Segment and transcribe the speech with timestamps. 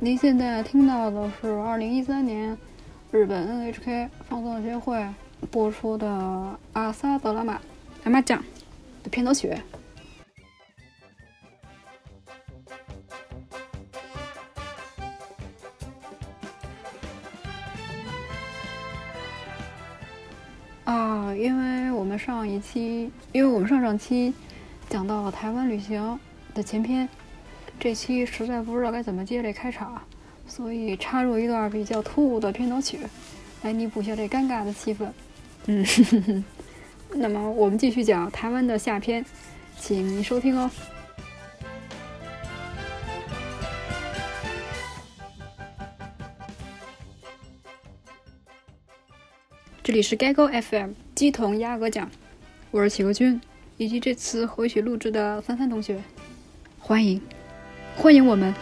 [0.00, 2.56] 您现在听到的是二零一三年
[3.10, 5.04] 日本 NHK 放送协会
[5.50, 6.06] 播出的
[6.72, 7.60] 《阿萨德拉玛
[8.04, 8.38] 阿玛酱》
[9.02, 9.52] 的片头曲。
[20.84, 24.32] 啊，因为我们上一期，因为我们上上期
[24.88, 26.20] 讲到了台湾旅行
[26.54, 27.08] 的前篇。
[27.80, 30.02] 这期实在不知道该怎么接这开场，
[30.46, 32.98] 所以插入一段比较突兀的片头曲，
[33.62, 35.06] 来弥补一下这尴尬的气氛。
[35.66, 36.44] 嗯，
[37.14, 39.24] 那么我们继续讲台湾的下篇，
[39.78, 40.68] 请您收听哦。
[49.84, 52.10] 这里是该沟 FM 鸡同鸭鹅讲，
[52.72, 53.40] 我是企鹅君，
[53.76, 56.02] 以及这次回去录制的帆帆同学，
[56.78, 57.22] 欢迎。
[57.98, 58.54] 欢迎我们。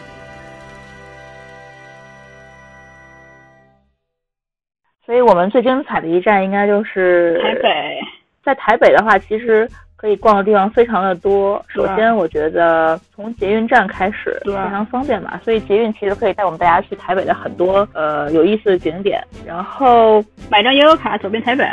[5.05, 7.99] 所以我们最精彩的一站应该就是台北。
[8.43, 11.63] 在台北的话，其实可以逛的地方非常的多。
[11.67, 19.23] 首先，我觉得从捷运站开始非常方便嘛，所以捷运其实可以带我们大家去台北的很多呃有意思的景点。
[19.45, 21.63] 然后买张悠游卡走遍台北。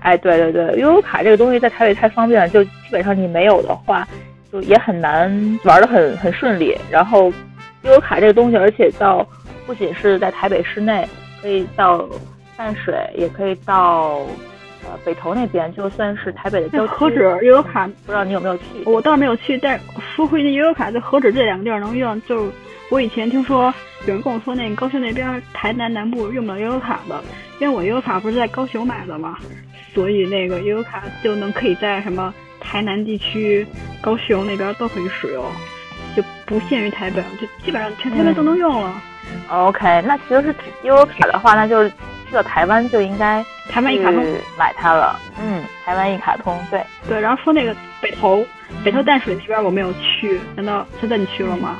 [0.00, 4.06] 哎，对对对，悠游卡这个东西在台北太方便了，就基本上你没有的话。
[4.54, 5.28] 就也很难
[5.64, 7.24] 玩的很很顺利，然后
[7.82, 9.26] 悠游卡这个东西，而且到
[9.66, 11.04] 不仅是在台北市内，
[11.42, 12.08] 可以到
[12.56, 14.20] 淡水，也可以到
[14.84, 16.92] 呃北投那边，就算是台北的郊区。
[16.92, 17.88] 何止悠游卡？
[18.06, 18.62] 不知道你有没有去？
[18.86, 19.76] 我倒是没有去，但
[20.14, 22.22] 说回那悠游卡，就何止这两个地儿能用？
[22.22, 22.52] 就是
[22.90, 23.74] 我以前听说
[24.06, 27.20] 有人跟我说，那个高雄那边台南南部用不了悠游卡的，
[27.58, 29.36] 因为我悠游卡不是在高雄买的嘛，
[29.92, 32.32] 所以那个悠游卡就能可以在什么。
[32.64, 33.66] 台南地区、
[34.00, 35.44] 高雄那边都可以使用，
[36.16, 39.00] 就不限于台北，就基本上全台湾都能用了。
[39.48, 41.92] OK，那其实是悠游卡的话，那就是
[42.28, 44.24] 去了台湾就应该台湾一卡通
[44.58, 45.18] 买它了。
[45.40, 47.20] 嗯，台湾一卡通，对对。
[47.20, 48.44] 然后说那个北投，
[48.82, 51.78] 北投淡水那边我没有去，难道现在你去了吗？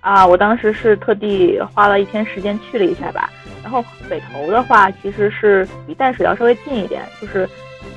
[0.00, 3.28] 啊，我当时是特地花了一天时间去了一下吧。
[3.62, 7.48] 然后北投的话，其实是比淡水要稍微近一点，就是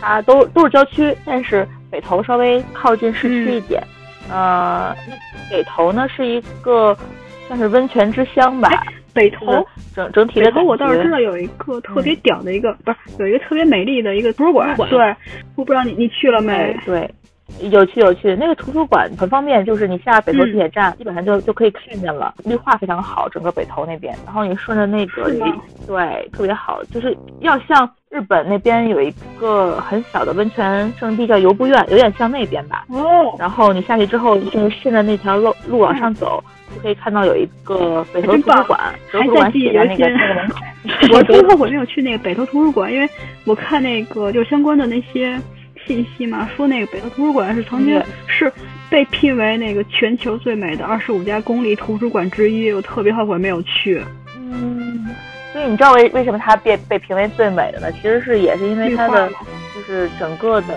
[0.02, 1.68] 它都都是郊区，但是。
[1.94, 3.80] 北头稍微靠近市区一点，
[4.28, 4.96] 呃，
[5.52, 6.98] 北头呢是一个
[7.48, 8.68] 算是温泉之乡吧。
[9.14, 14.76] 北头整整体的北头我倒是知道有一个特别屌的一个，不是有一个特别美丽的一个图书馆。
[14.90, 15.16] 对，
[15.56, 16.76] 我不知道你你去了没？
[16.84, 17.08] 对，
[17.70, 18.36] 有趣有趣。
[18.36, 24.16] 那个图书馆很方便，就是你下北头地铁站，基本上就就可以看见了，绿化非常好，整个北头那边。
[24.26, 25.30] 然后你顺着那个，
[25.88, 27.90] 对，特别好，就是要像。
[28.14, 32.86] 日本那边有一个很小的温泉圣地叫游步院，有点像那边吧。
[32.90, 33.36] 哦。
[33.40, 36.44] 然后你下去之后，就是顺着那条路路往上走，
[36.76, 38.80] 就可以看到有一个北头图书馆。
[39.12, 40.60] 还在记那个那个门口。
[41.12, 43.10] 我最后悔没有去那个北头图书馆，因为
[43.46, 45.36] 我看那个就相关的那些
[45.86, 48.52] 信息嘛，说那个北投图书馆是曾经是
[48.90, 54.04] 被聘为那个全球最美的二十五家公立图书馆之一，我特别后悔没有去。
[54.36, 55.06] 嗯。
[55.52, 57.92] 所以你知道为为什么它被被评为最美的呢？
[57.92, 59.30] 其实是也是因为它的
[59.76, 60.76] 就是整个的，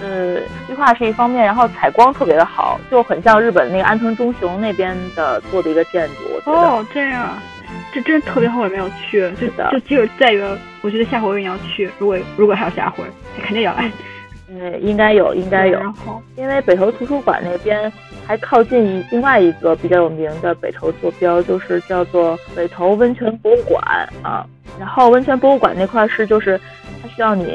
[0.00, 0.36] 呃，
[0.68, 6.48] 绿化是一方面，然后采光特别的好，就很像日本那个安藤忠雄那边的做的一个建筑。
[6.48, 7.36] 哦，这样，
[7.92, 11.90] 这真特别后悔没有去，就就即使再远，我觉得下回我也要去。
[11.98, 13.04] 如果如果还有下回，
[13.42, 13.90] 肯定要来。
[14.54, 15.78] 嗯，应该有，应该有。
[15.78, 17.90] 然后因为北投图书馆那边
[18.26, 23.82] 还靠近另外一个比较有名的北投坐标，就是叫做北投温泉博物馆
[24.22, 24.46] 啊。
[24.78, 26.60] 然后温泉博物馆那块是就是
[27.02, 27.46] 它需要你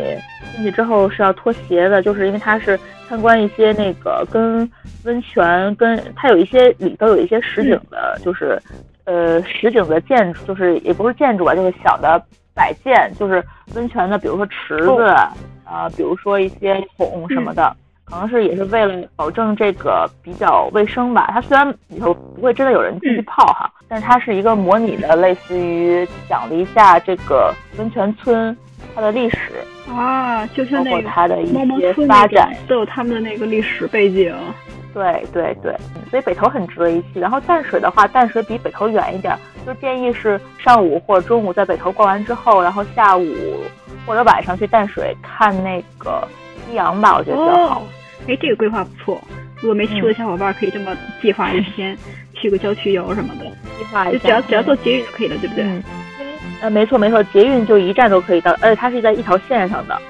[0.56, 4.67] 进去之后是要脱鞋的，就是因为它是参观一些那个跟
[5.03, 8.59] 温泉跟它有一些里头有一些实景的，就是
[9.07, 12.24] 呃实景的建筑，就是也不是建筑吧，就是小的
[12.54, 13.44] 摆件，就是
[13.74, 15.15] 温泉的，比如说池子。
[15.69, 17.75] 啊，比如说一些桶什么的，
[18.06, 21.30] 可能是也是为了保证这个比较卫生吧。
[21.33, 28.56] 它虽然里头不会真的有人进去泡哈，但是它是一个模拟的，类似于讲了一下这个温泉村
[28.95, 29.38] 它的历史
[29.94, 31.51] 啊，就像那个它的一
[31.81, 34.33] 些发展都有他们的那个历史背景。
[34.97, 35.75] 对对对，
[36.09, 37.19] 所以北投很值得一去。
[37.19, 43.35] 然后淡水的话，淡水比北投远一点，就建议是上午或者中午在北投逛完之后，然后下午。
[44.05, 46.25] 或者晚上去淡水看那个
[46.65, 47.83] 夕阳吧，我觉得比较好。
[48.25, 49.21] 哎，这个规划不错。
[49.59, 51.97] 如果没去过的小伙伴，可以这么计划一天，
[52.33, 53.44] 去个郊区游什么的。
[53.77, 55.65] 计划就只要只要坐捷运就可以了，对不对？
[55.65, 55.83] 嗯。
[56.61, 60.01] 呃，没错没错，捷运就一站都可以到，而且它是在一条线上的。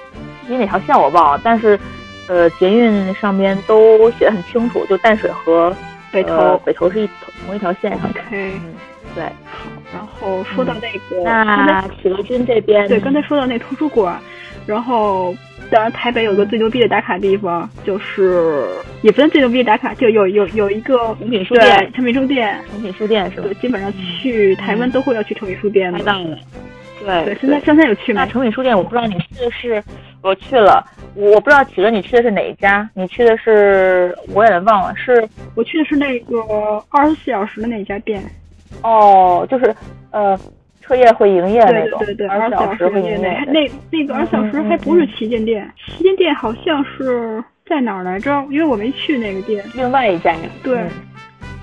[0.45, 1.75] 具体哪条线我忘了，但是
[2.27, 5.75] 呃，捷运上边都写的很清楚，就淡水和
[6.11, 7.09] 北投北投是一
[7.45, 8.19] 同一条线上的。
[8.31, 8.59] 嗯。
[9.15, 9.23] 对。
[9.45, 14.19] 好，然后说到那个，那企鹅君这边，对，刚才说到那图书馆，
[14.65, 15.33] 然后
[15.71, 18.67] 当然台北有个最牛逼的打卡地方，就是
[19.01, 23.43] 也不算最牛逼的打卡，就有有有一个诚品书店，诚品书店，诚品书店是吧？
[23.47, 23.91] 对，基本上
[24.21, 25.97] 去台湾都会要去诚品书店的。
[25.97, 26.37] 太棒了。
[26.99, 28.25] 对对，现在现在有去吗？
[28.25, 29.83] 诚品书店，我不知道你去的是，
[30.27, 30.85] 我去了，
[31.15, 32.87] 我不知道企鹅你去的是哪一家？
[32.93, 35.25] 你去的是，我有点忘了，是
[35.55, 36.37] 我去的是那个
[36.89, 38.21] 二十四小时的那家店。
[38.83, 39.73] 哦，就是
[40.11, 40.37] 呃，
[40.81, 43.45] 彻夜会营业的那种，对对对，二十四小时会营业。
[43.47, 48.45] 那那个二十四小时还不是旗舰店，旗舰店好像是在哪儿来着？
[48.49, 49.63] 因为我没去那个店。
[49.75, 50.35] 另外一家。
[50.61, 50.81] 对。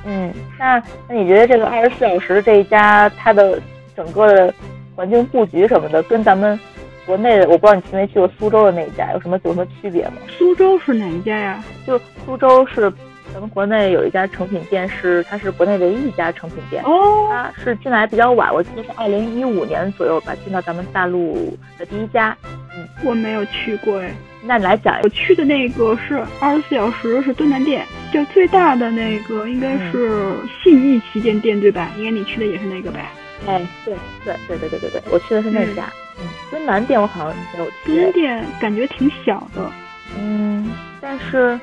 [0.06, 3.60] 嗯，那那你觉得这个二十四小时这一家它的
[3.94, 4.55] 整个的
[4.96, 6.58] 环境布局什么的，跟咱们
[7.06, 10.14] 国内的，我不知道你去没去过苏州的那一家有什么有什么区别吗？
[10.38, 11.64] 苏州是哪一家呀？
[11.86, 12.92] 就苏州是。
[13.32, 16.84] 咱们国内有一家成品店，是它是国内唯一一家成品店。
[16.84, 22.36] 哦，它是进来比较晚，我记得是二零一五年左右吧，进到咱们大陆的第一家。
[22.76, 24.14] 嗯，我没有去过哎。
[24.44, 31.90] 那你来讲，我去的那个是二十四小时，是东南店，就最大的那个应该是信义旗舰店对吧？
[31.98, 33.04] 应该你去的也是那个呗？
[33.48, 35.86] 哎，对对对对对对对，我去的是那家。
[35.86, 36.03] 嗯，
[36.50, 37.75] 敦南店我好像没有去。
[37.87, 39.70] 敦南店感觉挺小的。
[40.19, 40.70] 嗯，
[41.00, 41.58] 但是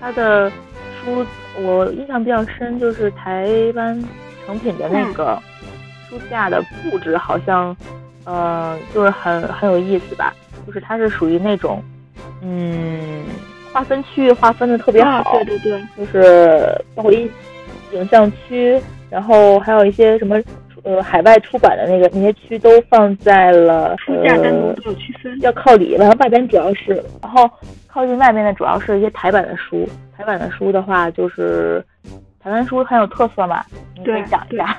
[0.00, 0.50] 它的。
[1.04, 1.26] 书
[1.60, 4.00] 我印象比较深，就是台湾
[4.46, 5.36] 成品的那个
[6.08, 7.76] 书架的布置，好像，
[8.22, 10.32] 呃，就是很很有意思吧。
[10.64, 11.82] 就是它是属于那种，
[12.40, 13.24] 嗯，
[13.72, 17.28] 划分区域划分的特别好，对对对，就是包括一
[17.92, 18.80] 影像区，
[19.10, 20.40] 然后还有一些什么，
[20.84, 27.48] 呃，海外出版的那个那些区都放在了书架单独都有区分，要靠里，然后外边主要是，然后
[27.86, 29.88] 靠近外面的主要是一些台版的书。
[30.16, 31.84] 台版的书的话，就是
[32.40, 33.64] 台湾书很有特色嘛，
[33.96, 34.76] 你可以讲一下。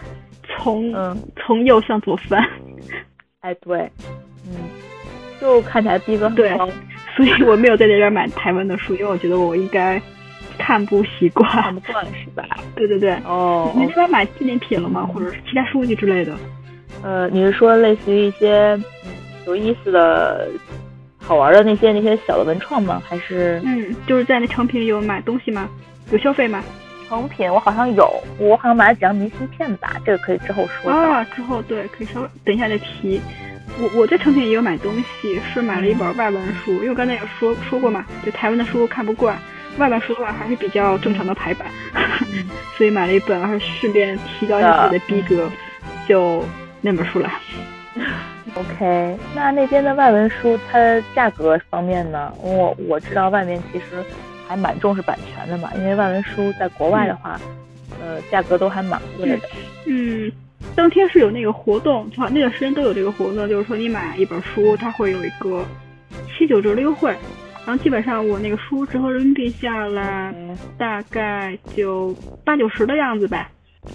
[0.57, 1.17] 从嗯。
[1.45, 2.41] 从右向左翻，
[3.41, 3.89] 哎对，
[4.45, 4.55] 嗯，
[5.41, 6.69] 就看起来逼格很高，
[7.17, 10.01] 所以我没有在这边买台湾的书，因为我觉得我应该
[10.57, 11.49] 看不习惯。
[11.49, 12.45] 看不惯是吧？
[12.75, 13.13] 对对对。
[13.25, 13.71] 哦。
[13.75, 15.05] 你这边买纪念品了吗？
[15.05, 16.35] 或者是其他书籍之类的？
[17.01, 18.79] 呃，你是说类似于一些
[19.45, 20.47] 有意思的？
[21.25, 23.01] 好玩的那些那些小的文创吗？
[23.07, 25.69] 还是嗯，就是在那成品有买东西吗？
[26.11, 26.61] 有消费吗？
[27.07, 31.23] 成品我好像有，我好像买了几张明信片吧，这个可以之后说啊。
[31.33, 33.21] 之后对，可以稍微等一下再提。
[33.79, 39.37] 我我在成品也有买东西，是买了一本外文书，因为刚才也说说过嘛，就台湾的书看不惯，
[39.77, 41.67] 外文书的话还是比较正常的排版，
[42.77, 45.49] 所以买了一本，还是顺便提高一下自己的逼格，
[46.07, 46.43] 就
[46.81, 47.29] 那本书了。
[48.55, 52.31] OK，那那边的外文书，它价格方面呢？
[52.39, 54.03] 我我知道外面其实
[54.47, 57.39] 还蛮重视版权的嘛，因为外文书在国外的话，
[57.99, 59.49] 呃，价格都还蛮贵的。
[59.85, 60.31] 嗯，
[60.75, 65.65] 当天是有那个活动，好那段时间都有这个活动，就是说你买一本书，它会有一个
[66.37, 67.15] 七九折的优惠，
[67.65, 70.33] 然后基本上我那个书折合人民币下来
[70.77, 72.13] 大概就
[72.43, 73.47] 八九十的样子呗。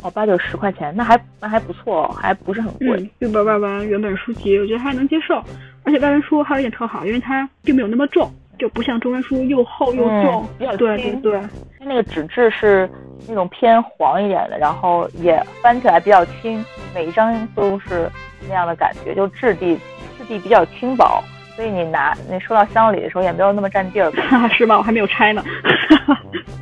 [0.03, 3.11] 哦，八九十块钱，那还那还不错，还不是很贵。
[3.19, 5.43] 日本外文原本书籍，我觉得还能接受。
[5.83, 10.47] 而且外文书还有一点特好，因为它并没有那么重，就不像中文书又厚又重。
[10.59, 11.41] 比较对对对，
[11.79, 12.87] 它那个纸质是
[13.27, 16.63] 那种偏黄一点的，然后也翻起来比较轻，
[16.95, 18.11] 每一张都是
[18.47, 19.75] 那样的感觉，就质地
[20.19, 21.25] 质地比较轻薄，
[21.59, 24.13] 所以你拿你收到箱里的时候也没有那么占地儿。
[24.57, 24.79] 是吗？
[24.79, 25.43] 我还没有拆呢。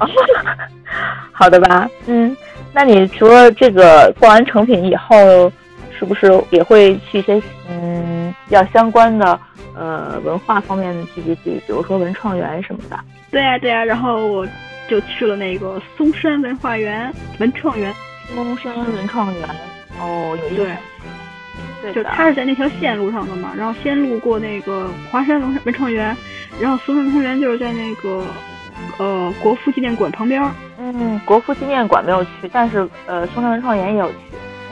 [1.33, 2.35] 好的吧，嗯。
[2.73, 5.53] 那你除了这个逛完成品以后，
[5.99, 7.39] 是不是也会去一些
[7.69, 9.39] 嗯比较相关的
[9.77, 12.99] 呃文化方面的聚集地，比如说文创园什么的？
[13.31, 14.49] 对呀对呀，然后我
[14.89, 17.95] 就去了那个嵩山文化园文创园。
[18.35, 19.47] 嵩山文创园
[20.01, 20.71] 哦，有对，
[21.93, 26.17] 对，就他是在那条线路上的嘛，然后先路过那个华山文文创园，
[26.61, 28.25] 然后嵩山文创园就是在那个。
[28.99, 30.43] 呃，国父纪念馆旁边。
[30.79, 34.17] 嗯，国父纪念馆没有去，但是呃，松山文创园也有去。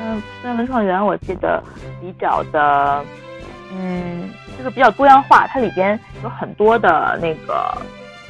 [0.01, 1.63] 嗯，松山文创园我记得
[2.01, 3.05] 比较的，
[3.73, 7.77] 嗯，就是比较多样化，它里边有很多的那个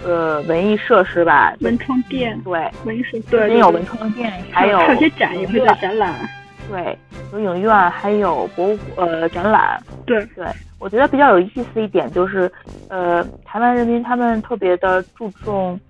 [0.05, 1.53] 呃文艺设施吧。
[1.61, 2.41] 文创店。
[2.45, 3.21] 对，文艺设施。
[3.31, 6.15] 对，也有文创店，还有还有些展也会在展览。
[6.71, 6.97] 对，
[7.41, 9.81] 有影院，还有博物呃展览。
[10.07, 10.47] 对对。
[10.81, 12.51] 我觉得比较有意思一点就是，
[12.91, 15.81] 呃，台湾人民他们特别的注重，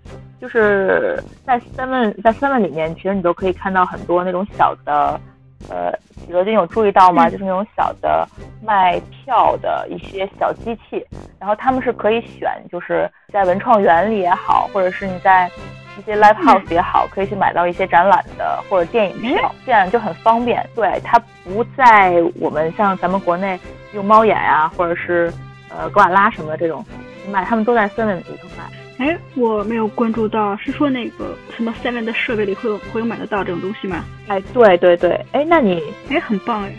[0.41, 5.21] 就是在三问在三问里面，其实你都可以看到很多那种小的，
[5.69, 7.29] 呃，企鹅君有注意到吗？
[7.29, 8.25] 就是那种小的
[8.63, 11.05] 卖票的一些小机器，
[11.41, 15.51] 然后他们是可以选，就是在文创园里也好，或者是你在
[15.99, 20.65] 一些 live house 也好，可以去买到一些展览的或者电影票，这样就很方便。
[20.75, 23.59] 对，它不在我们像咱们国内
[23.95, 25.33] 用猫眼啊，或者是
[25.69, 26.85] 呃格瓦拉什么的这种
[27.31, 28.65] 买，他们都在 Seven 里头买。
[28.97, 34.05] 哎，我没有关注到，是说那个什么 Seven 的设备里会有会有买得到这种东西吗？
[34.29, 36.73] 哎，对对对，哎，那你哎很棒哎。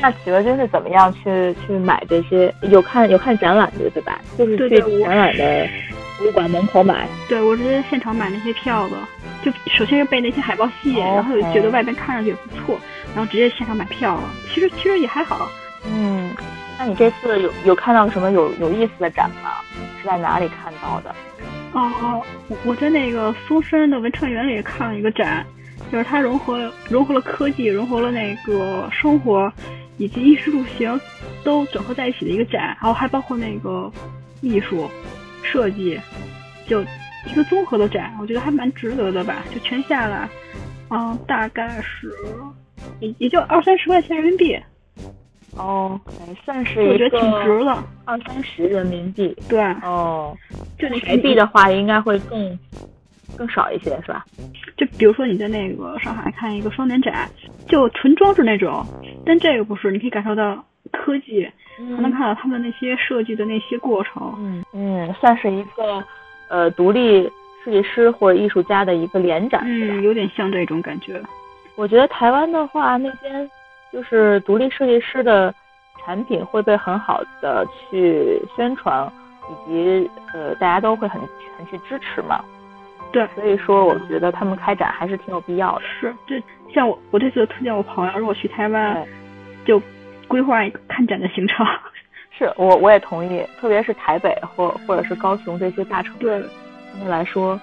[0.00, 2.52] 那企鹅君是怎么样去去买这些？
[2.62, 4.20] 有看有看展览的对吧？
[4.36, 5.68] 就是去展览的
[6.18, 7.06] 博物馆门口买。
[7.28, 8.96] 对，我直接现场买那些票的。
[9.42, 12.78] 就首先是被那些海报吸引，然后觉得外边看上去也不错，
[13.14, 14.22] 然后直接现场买票了。
[14.52, 15.48] 其实其实也还好。
[15.84, 16.32] 嗯，
[16.78, 19.50] 那你这次有有看到什么有有意思的展吗？
[20.00, 21.14] 是在哪里看到的？
[21.72, 22.22] 哦哦，
[22.64, 25.44] 我在那个嵩山的文创园里看了一个展，
[25.90, 29.52] 就是它融合融合了科技，融合了那个生活。
[29.98, 31.00] 以及衣食住行
[31.44, 33.90] 都整合在一起的一个展，然后还包括那个
[34.40, 34.88] 艺术
[35.42, 36.00] 设计，
[36.66, 36.82] 就
[37.26, 39.44] 一个综合的展，我觉得还蛮值得的吧。
[39.54, 40.28] 就全下来，
[40.90, 42.12] 嗯，大概是
[43.00, 44.58] 也也就二三十块钱人民币。
[45.56, 46.00] 哦，
[46.44, 49.36] 算是我觉得挺值的，二三十人民币。
[49.48, 49.60] 对。
[49.82, 50.34] 哦。
[50.78, 52.58] 就你台币的话，应该会更。
[53.36, 54.24] 更少一些是吧？
[54.76, 57.28] 就比如说你在那个上海看一个双年展，
[57.68, 58.84] 就纯装饰那种，
[59.24, 61.48] 但这个不是，你可以感受到科技，
[61.96, 64.34] 还能看到他们那些设计的那些过程。
[64.38, 66.02] 嗯嗯，算是一个
[66.48, 67.30] 呃独立
[67.64, 71.20] 设计师或者艺术家的一个联展，嗯，有点像这种感觉。
[71.76, 73.50] 我觉得台湾的话，那边
[73.92, 75.54] 就是独立设计师的
[76.04, 79.10] 产品会被很好的去宣传，
[79.48, 81.20] 以及呃大家都会很
[81.56, 82.44] 很去支持嘛。
[83.12, 85.82] 对，所以说我觉得他们开展还是挺有必要的。
[86.00, 86.42] 是，这
[86.74, 89.06] 像我，我这次推荐我朋友，如果去台湾，
[89.66, 89.80] 就
[90.26, 91.64] 规划一个看展的行程。
[92.38, 96.42] 是我，我也同意，特别是台北或或者是高雄这些大城市，对
[96.94, 97.60] 他们来说，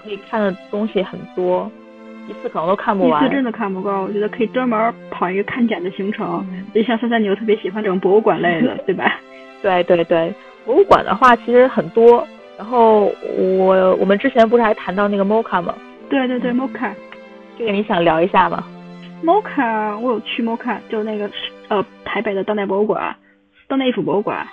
[0.00, 1.68] 可以看的东西很多，
[2.28, 3.24] 一次可能都看不完。
[3.24, 6.46] 一次真的看不够，我觉得可以专门跑一个看展的行程。
[6.72, 9.18] 就像三三，你又特别喜欢这种博物馆类的， 对吧？
[9.60, 10.32] 对对对，
[10.64, 12.24] 博物馆的话其实很多。
[12.62, 15.74] 然后我我们之前不是还谈到那个 MOCA 吗？
[16.08, 16.92] 对对对，MOCA，
[17.58, 18.64] 这个你想聊一下吗
[19.24, 21.28] ？MOCA，我有去 MOCA，就那个
[21.66, 23.16] 呃台北的当代博物馆，
[23.66, 24.46] 当代艺术博物馆。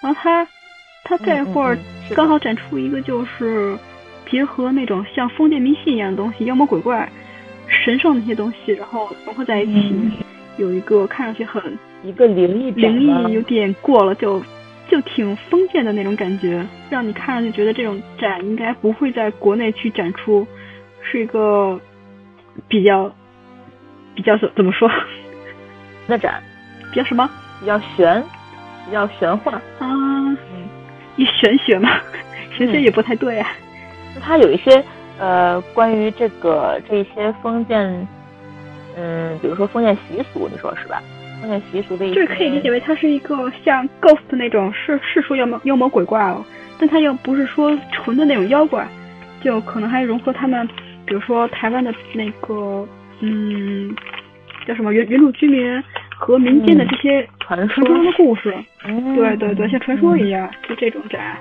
[0.00, 0.46] 然后他
[1.02, 1.76] 他这会儿
[2.14, 3.76] 刚好展出一个就是
[4.30, 7.10] 结合那种像封建迷信一样的东西，妖魔鬼怪、
[7.66, 10.24] 神圣那些东西，然后融合在一起，
[10.56, 14.40] 有一个看上去很一个灵异灵异有点过了就。
[14.88, 20.46] 就挺封建的那种感觉，让你看上去觉得这种展应该不会在国内去展出，
[21.02, 21.78] 是一个
[22.66, 23.12] 比较
[24.14, 24.90] 比较怎怎么说？
[26.06, 26.42] 那展
[26.90, 27.28] 比较什么？
[27.60, 28.22] 比较玄，
[28.86, 29.60] 比较玄幻啊？
[29.80, 30.36] 嗯，
[31.16, 31.90] 一玄学嘛，
[32.56, 33.48] 玄学也不太对啊。
[34.20, 34.82] 它有一些
[35.18, 38.08] 呃，关于这个这些封建，
[38.96, 41.02] 嗯，比如说封建习俗，你说是吧？
[41.40, 46.44] 封建习俗的一就是可以理解为它是一个像 ghost 那种，是是说妖魔妖魔鬼怪哦，
[46.78, 48.86] 但它又不是说纯的那种妖怪，
[49.40, 50.66] 就可能还融合他们，
[51.06, 52.86] 比如说台湾的那个，
[53.20, 53.94] 嗯，
[54.66, 55.82] 叫什么原原住居民
[56.16, 58.52] 和民间的这些传说中的故事，
[59.14, 61.36] 对对对，像传说一样，就这种展，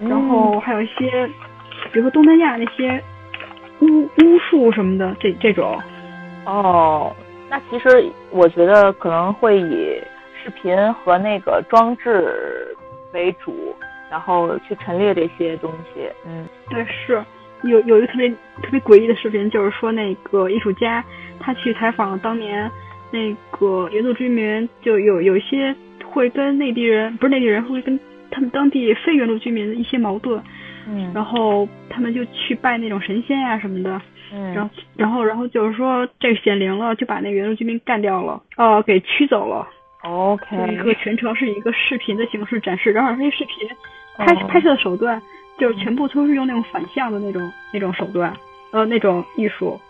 [0.00, 1.26] 然后还有一些，
[1.92, 3.02] 比如说东南亚那些
[3.80, 5.78] 巫巫术什么的，这这种，
[6.44, 7.14] 哦。
[7.50, 10.00] 那其实我觉得可能会以
[10.42, 12.74] 视频和那个装置
[13.12, 13.74] 为主，
[14.08, 16.08] 然后去陈列这些东西。
[16.24, 17.22] 嗯，对，是
[17.64, 21.04] 有有一个特别特别诡异的视频，就是说那个艺术家
[21.40, 22.70] 他去采访当年
[23.10, 27.98] 那个原住居民，就有有一些会跟内地人，不是内地人，会跟
[28.30, 30.40] 他们当地非原住居民的一些矛盾。
[30.88, 34.00] 嗯，然后他们就去拜那种神仙呀什么的。
[34.32, 39.66] 嗯，然后，然后，然后就是说这个显灵了，就把那原住居民干掉了，呃，给驱走了。
[40.02, 40.72] OK。
[40.72, 43.68] 一个全程是一个视频的形式展示，然后那些视频
[44.16, 45.20] 拍拍摄的手段
[45.58, 48.32] 就是全部都是用那种反向的那种那种手段，
[48.70, 49.80] 呃，那种艺术。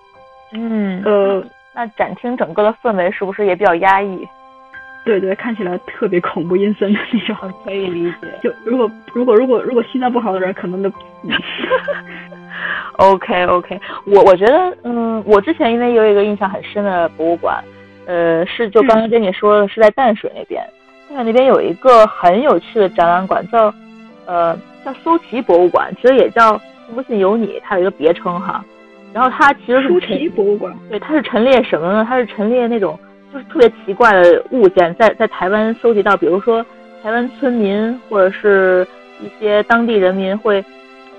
[0.52, 1.02] 嗯。
[1.04, 1.44] 呃，
[1.74, 4.26] 那展厅整个的氛围是不是也比较压抑？
[5.04, 7.36] 对对，看起来特别恐怖阴森的那种。
[7.64, 8.28] 可以理解。
[8.42, 10.92] 就如果如果如果如果心脏不好的人，可能都。
[12.96, 17.62] OK OK，我我觉得，嗯，我之前因为有一个印象很深的博物馆，
[18.06, 20.62] 呃，是就刚刚跟你说的是在淡水那边，
[21.08, 23.72] 淡水那边有一个很有趣的展览馆，叫
[24.26, 24.54] 呃
[24.84, 26.60] 叫苏琪博物馆，其实也叫
[26.94, 28.62] 不信有你，它有一个别称哈。
[29.14, 32.04] 然后它其实是苏琪博物馆，对，它是陈列什么呢？
[32.06, 32.98] 它是陈列那种
[33.32, 36.64] 就是特别奇怪的物件，在在台湾搜集到，比如说
[37.02, 38.86] 台湾村民或者是
[39.20, 40.64] 一些当地人民会。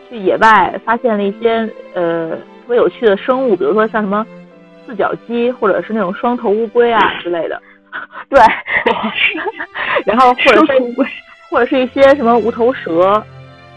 [0.10, 1.60] 去野外发现了一些
[1.94, 4.27] 呃特别有趣的生物，比如说像什么
[4.86, 7.58] 四脚鸡，或者是那种双头乌龟啊之类的。
[8.27, 8.38] 对，
[10.06, 10.74] 然后或者是
[11.50, 13.24] 或者是一些什么无头蛇，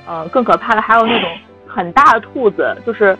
[0.09, 1.31] 呃，更可怕的还有那种
[1.69, 3.17] 很大的兔子，就是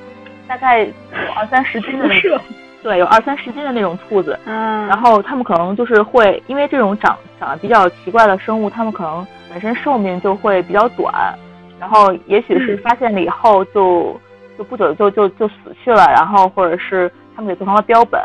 [0.49, 0.91] 大概有
[1.37, 2.37] 二三十斤的那种。
[2.85, 11.35] 对，有二三十斤的那种兔子，嗯，然后它们可能就是会，因为这种长长得比较奇怪的生物，它们可能本身寿命就会比较短，
[11.81, 14.21] 然后也许是发现了以后就
[14.59, 18.21] 就不久就就就死去了，然后或者是他们给做成了标本，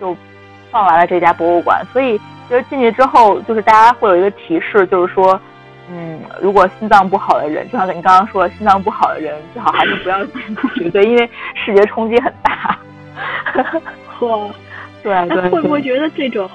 [0.00, 0.16] 就
[0.70, 1.84] 放来了这家博物馆。
[1.92, 2.16] 所以
[2.48, 5.38] 其实进去之后，就是大家会有一个提示，就是说，
[5.90, 12.74] 嗯，如果心脏不好的人，就像你刚刚说，心脏不好的人最好还是不要进去， 对，因为视觉冲击很大。
[14.06, 14.50] 呵，
[15.02, 16.48] 对，那会不会觉得这种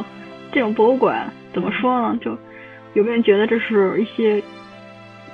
[0.51, 2.17] 这种博物馆怎么说呢？
[2.21, 2.31] 就
[2.93, 4.41] 有没有人觉得这是一些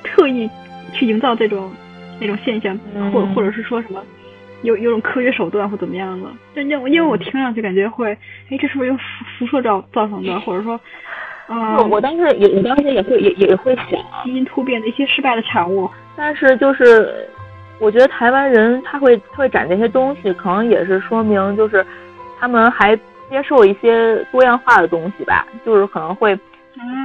[0.04, 0.50] 特意
[0.94, 1.72] 去营造这种
[2.20, 2.78] 那种现象，
[3.12, 4.04] 或或者是说什么
[4.64, 6.28] 有有种科学手段或怎么样的？
[6.56, 8.12] 就因为因为我听上去感觉会，
[8.50, 9.04] 哎，这是不是用辐
[9.40, 10.38] 辐射造造成的？
[10.42, 10.80] 或者说，
[11.50, 13.86] 嗯，我当时也我当时也会也也会想
[14.24, 17.30] 基因突变的一些失败的产物，但是就是。
[17.84, 21.86] 我觉得台湾人他会他会展这些东西，可能也是说明就是
[22.40, 22.96] 他们还
[23.30, 25.46] 接受一些多样化的东西吧。
[25.66, 26.34] 就是可能会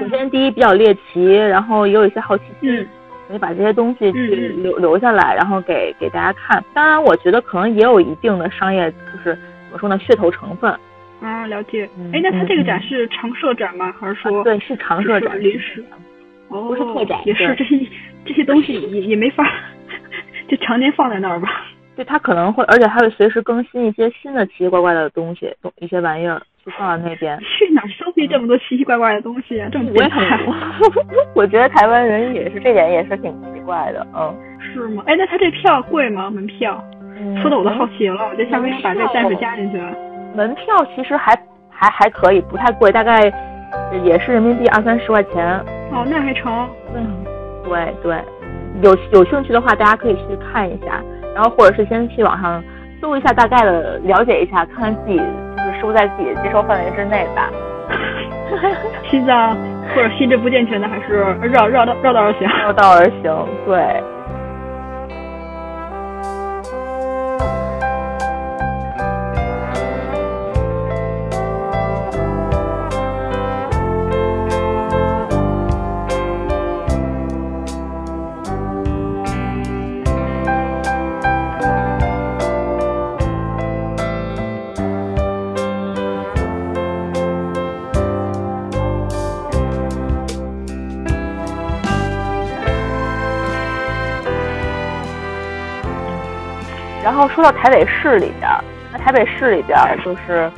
[0.00, 2.86] 首先第一比较猎奇，然后也有一些好奇心，
[3.26, 6.62] 所以把这些东西去留留下来，然后给给大家看。
[6.72, 10.72] 当然，我觉得可能也有一定的商业，就是怎么说呢，噱头成分。
[11.20, 11.90] 啊，了解。
[12.12, 13.92] 哎，那他这个展是常设展吗？
[13.98, 15.42] 还是说对是常设展？
[15.42, 15.84] 临时？
[16.50, 17.18] 哦，不是特展。
[17.24, 17.80] 也是这些
[18.24, 19.44] 这些东西也也没法。
[20.48, 21.48] 就常年放在那儿吧，
[21.94, 27.38] 对，它可能会，而且还会随时更新一些新的奇奇怪怪的东西，东一些玩意儿就放在那边。
[27.40, 29.62] 去哪收集这么多奇奇怪怪的东西？
[29.70, 30.40] 这么变态？
[31.34, 34.34] 我觉得台湾人也是这点也是挺奇怪的，嗯。
[34.60, 35.02] 是吗？
[35.06, 36.30] 哎，那他这票贵吗？
[36.30, 36.82] 门票？
[37.42, 39.78] 说的我都好奇了，我就下回把这暂时加进去。
[40.34, 41.34] 门票其实还
[41.68, 43.32] 还还可以，不太贵，大概
[44.04, 45.46] 也是人民币二三十块钱。
[45.90, 46.68] 哦，那还成。
[46.94, 47.24] 嗯，
[47.64, 48.16] 对对。
[48.82, 51.00] 有有兴趣的话，大家可以去看一下，
[51.34, 52.62] 然后或者是先去网上
[53.00, 57.50] 搜一下，大概的了解一下，看看自己就是收在自己的接受范围之内吧。
[59.10, 59.56] 心脏
[59.94, 62.48] 或者心智不健全的，还是绕绕道绕道而行。
[62.62, 64.02] 绕道而行，对。
[97.38, 98.50] 说到台北市里边，
[98.90, 100.50] 那台北市里边就是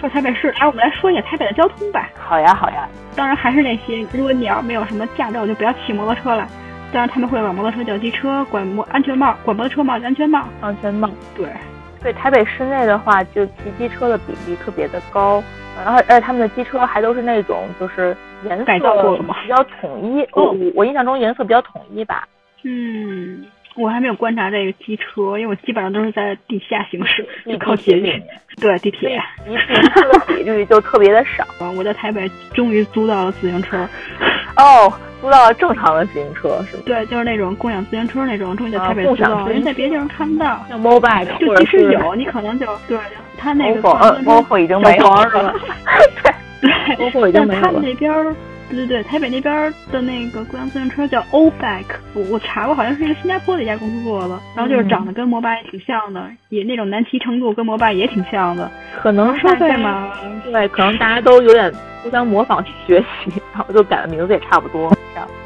[0.00, 2.08] 说台北市，哎，我们来说一下台北的交通吧。
[2.18, 2.88] 好呀，好呀。
[3.14, 6.44] 当然还是那些，如果你要没有什么驾照，就不要骑摩托车了。
[6.92, 10.42] 当然他们会把摩托车叫机车，管摩安全帽，管摩托车帽安全帽。
[10.60, 11.08] 安全帽。
[11.36, 11.46] 对。
[12.02, 15.40] 对，台北市内的话，就骑机车的比例特别的高，
[15.84, 18.64] 然后而且他们的机车还都是那种就是颜色？
[18.64, 18.80] 比
[19.48, 20.26] 较统一。
[20.32, 22.26] 我我印象中颜色比较统一吧。
[22.64, 23.46] 嗯。
[23.78, 28.20] 我还没有观察这个机车，因为我基本上都是在地下行驶，就靠捷运。
[28.60, 29.22] 对，地铁。
[29.46, 31.46] 一次车的比率就特别的少。
[31.76, 33.88] 我在台北终于租到了自行车。
[34.56, 36.82] 哦，租到了正常的自行车是吗？
[36.84, 40.66] 对，就是那种共享自行车那种，终于在台北租到了，因为在别的地方看不到。
[40.68, 42.98] 像 Mobike，就即使有，你可能就对
[43.36, 43.80] 他那个。
[43.80, 45.54] Ofo，Ofo 已经没有了。
[46.60, 47.66] 对，Ofo 已经没有了。
[47.66, 48.12] 他们那边。
[48.68, 58.70] 对对对，台北那边的那个共享自行车叫 O Bike，我我查过，好像是一个新加坡的一家公司做的，然后就是长得跟摩拜挺像的，也那种难骑程度跟摩拜也挺像的。
[59.00, 60.12] 可能收费吗？
[60.44, 64.92] 对，可能大家都有点互相模仿学习，然后就改的名字也差不多。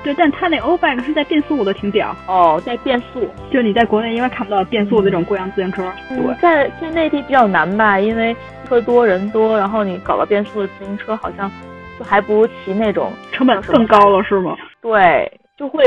[0.02, 2.14] 对，但他那 O Bike 是在变速的，挺屌。
[2.26, 5.90] 哦，在变速，就你在国内应该看不到变速的这种共享自行车。
[6.08, 8.36] 对，在在内地比较难吧，因为
[8.68, 11.50] 车多人多，然后你搞个变速的自行车好像。
[12.02, 14.56] 就还不如骑那种，成本更高了是吗？
[14.80, 15.84] 对，就会，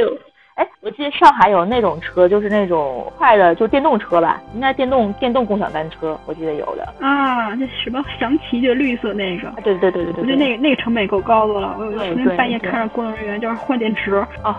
[0.55, 6.83] 哎，我记得上海有那种车，就是那种快的，就电动车吧，应该电动电动共享单车，我记得有的。
[7.05, 9.51] 啊，那什么祥骑就绿色那个。
[9.61, 10.23] 对对对对对。
[10.23, 11.75] 我觉得那个那个成本也够高的了。
[11.77, 14.15] 我有昨天半夜看着工作人员就是换电池。
[14.43, 14.55] 哦，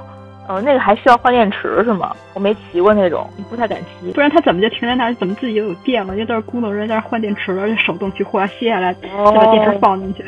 [0.48, 2.14] 哦，那个还需要换电池是吗？
[2.34, 4.12] 我没骑过那种，不太敢骑。
[4.12, 5.14] 不然他怎么就停在那儿？
[5.14, 6.12] 怎么自己就有电了？
[6.12, 10.22] 因为都是工作人员在那换电池，而且手动去换，卸下来再把电池放进去。
[10.22, 10.26] 哦，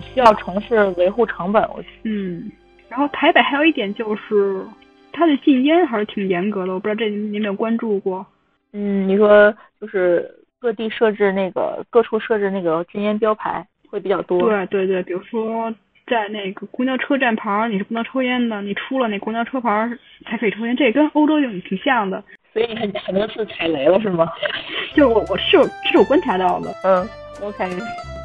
[0.00, 2.50] 需要城市维护成本，我嗯，
[2.88, 4.64] 然后台北还有一点就是，
[5.12, 8.24] 它的禁烟还是挺严格的，我不知道这你有没有关注过？
[8.72, 10.28] 嗯，你说就是
[10.60, 14.48] 各地设置那个各处设置那个禁烟标牌会比较多。
[14.48, 15.72] 对对对，比如说
[16.06, 19.90] 在那个公交车站牌你是不能抽烟的，你出了那公交车牌
[20.26, 22.22] 才可以抽烟，这跟欧洲就挺像的。
[22.52, 24.28] 所以很很多次踩雷了是吗？
[24.94, 26.72] 就我我是有这是我观察到的。
[26.84, 27.08] 嗯
[27.42, 27.64] ，OK。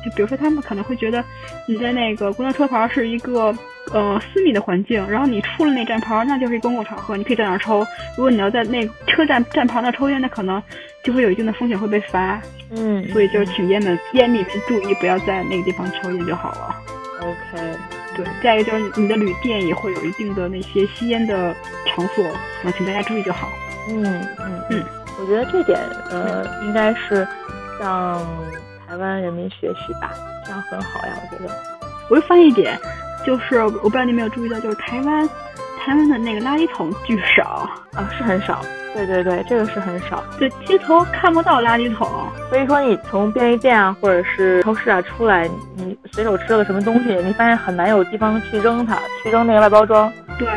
[0.03, 1.23] 就比如说他们可能会觉得
[1.67, 3.53] 你在那个公交车牌是一个
[3.91, 7.85] 呃私密的环境，然后你出了那站牌，那就是一公共场合，你可以在那儿抽。
[8.15, 10.61] 如果你要在那车站站牌那抽烟，那可能
[11.03, 12.41] 就会有一定的风险会被罚。
[12.71, 16.75] 嗯，所以就是请烟们烟民们注意，不要在那个地方抽烟就好了。
[17.21, 17.77] OK，
[18.15, 18.25] 对。
[18.41, 21.53] 再一个就是你的旅店也会有一定的那些吸烟的
[21.87, 23.49] 场所，然后请大家注意就好。
[23.89, 24.03] 嗯
[24.39, 24.85] 嗯嗯，
[25.19, 25.79] 我觉得这点
[26.11, 27.27] 呃应该是
[27.79, 28.23] 向
[28.89, 30.11] 台湾人民学习吧，
[30.43, 31.53] 这样很好呀，我觉得。
[32.09, 32.75] 我又发现一点，
[33.23, 35.29] 就是我不知道你有没有注意到，就是台湾
[35.79, 38.61] 台湾的那个垃圾桶巨少啊，是很少。
[38.95, 40.23] 对对对，这个是很少。
[40.39, 42.09] 对，街头看不到垃圾桶，
[42.49, 50.11] 所以说你从便利店啊，或者是超市啊出来，你随手吃了个什么东西，你发现很难有地方去扔它，去扔那个外包装。
[50.39, 50.47] 对。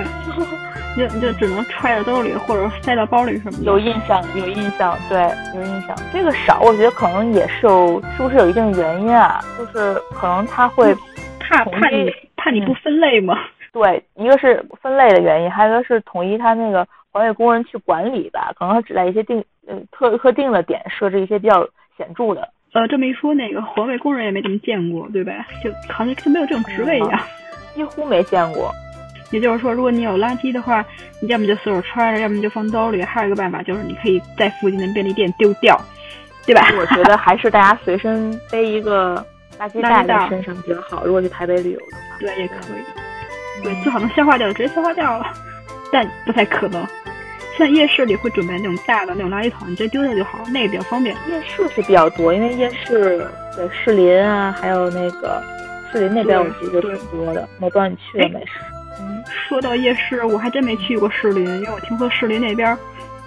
[0.95, 3.65] 你就你就只能揣在兜里，或者塞到包里什么的。
[3.65, 5.21] 有印象，有印象，对，
[5.55, 5.97] 有印象。
[6.13, 9.41] 这个少，我觉得可能也是有，是不是有一定原因啊？
[9.59, 10.95] 就是可能他会
[11.41, 13.39] 怕怕你怕你不分类吗？
[13.73, 18.53] 对，一个是分类的原因，还有一个是统一他那个环卫工人去管理吧。
[18.59, 22.47] 可能他只在一些定呃特特定的点设置一些比较显著的。
[22.75, 25.33] 呃，这么一说，那个环卫工人也没怎么见过，对吧？
[25.65, 27.19] 就好像就没有这种职位一样，
[27.75, 28.71] 几乎没见过。
[29.33, 30.85] 也就是说，如果你有垃圾的话，
[31.21, 33.03] 你要么就随手揣着，要么就放兜里。
[33.03, 35.77] 还有一个办法就是，你可以在附近的便利店丢掉，
[36.47, 36.65] 对吧？
[36.79, 39.17] 我觉得还是大家随身背一个
[39.59, 41.05] 垃圾袋在身上比较好。
[41.05, 43.65] 如果去台北旅游的话，对，也可以。
[43.65, 45.33] 对，最好能消化掉，直接消化掉了，
[45.91, 46.87] 但不太可能。
[47.57, 51.15] 像夜市里会准备那种大的那种垃圾桶，你直接丢掉就好，那个比较方便。
[51.29, 55.43] 夜市是比较多，因为夜市对士林啊，还有那个
[55.93, 57.47] 士林那边我记得挺多的。
[57.61, 58.43] 我不知道你去了没？
[59.27, 62.77] 说到夜市，我还真没去过士林，因为我听说士林那边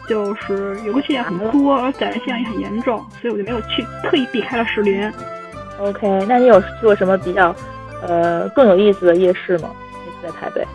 [0.08, 5.12] 就是游客现象很多，而宰人现象也很严重，所以我就没有去，特意避开了士林。
[5.80, 7.56] OK，那你有去过什么比较
[8.08, 9.70] 呃更有意思的夜市吗？
[10.24, 10.66] 在台北？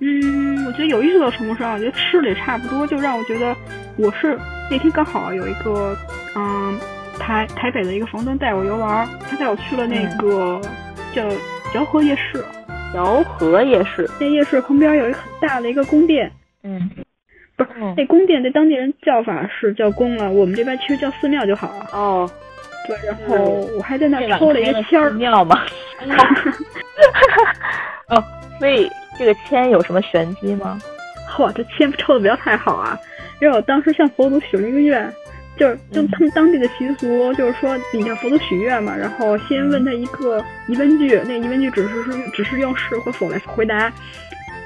[0.00, 3.54] 嗯，我觉得有意思的程度上，我觉得吃的也差不多，就让我觉得
[3.96, 4.38] 我是
[4.70, 5.96] 那天刚好有一个
[6.36, 6.78] 嗯
[7.18, 10.60] 台台北的一个房东带我游玩，他带我去了那个
[11.12, 11.22] 叫
[11.74, 12.44] 饶河夜市。
[12.94, 16.30] 饶河夜市，那夜市旁边有一个很大的一个宫殿，
[16.64, 16.90] 嗯，
[17.56, 21.88] 不是，那宫殿那当地人叫法是叫宫啊，我们这边其实叫寺庙就好了。
[21.92, 22.28] 哦，
[22.88, 23.36] 对，然后
[23.76, 25.10] 我还在那抽了一个签儿。
[25.12, 25.60] 庙吗？
[28.08, 28.22] 哦，
[28.58, 30.78] 所以这个签有什么玄机吗？
[31.38, 32.98] 哇，这签抽的不要太好啊，
[33.40, 35.12] 因为我当时向佛祖许了一个愿。
[35.60, 43.92] 就是就他们当地的习俗，就是说你向佛祖许愿嘛，然后先问他一个疑问句，那疑问句只是是只是用是或否来回答，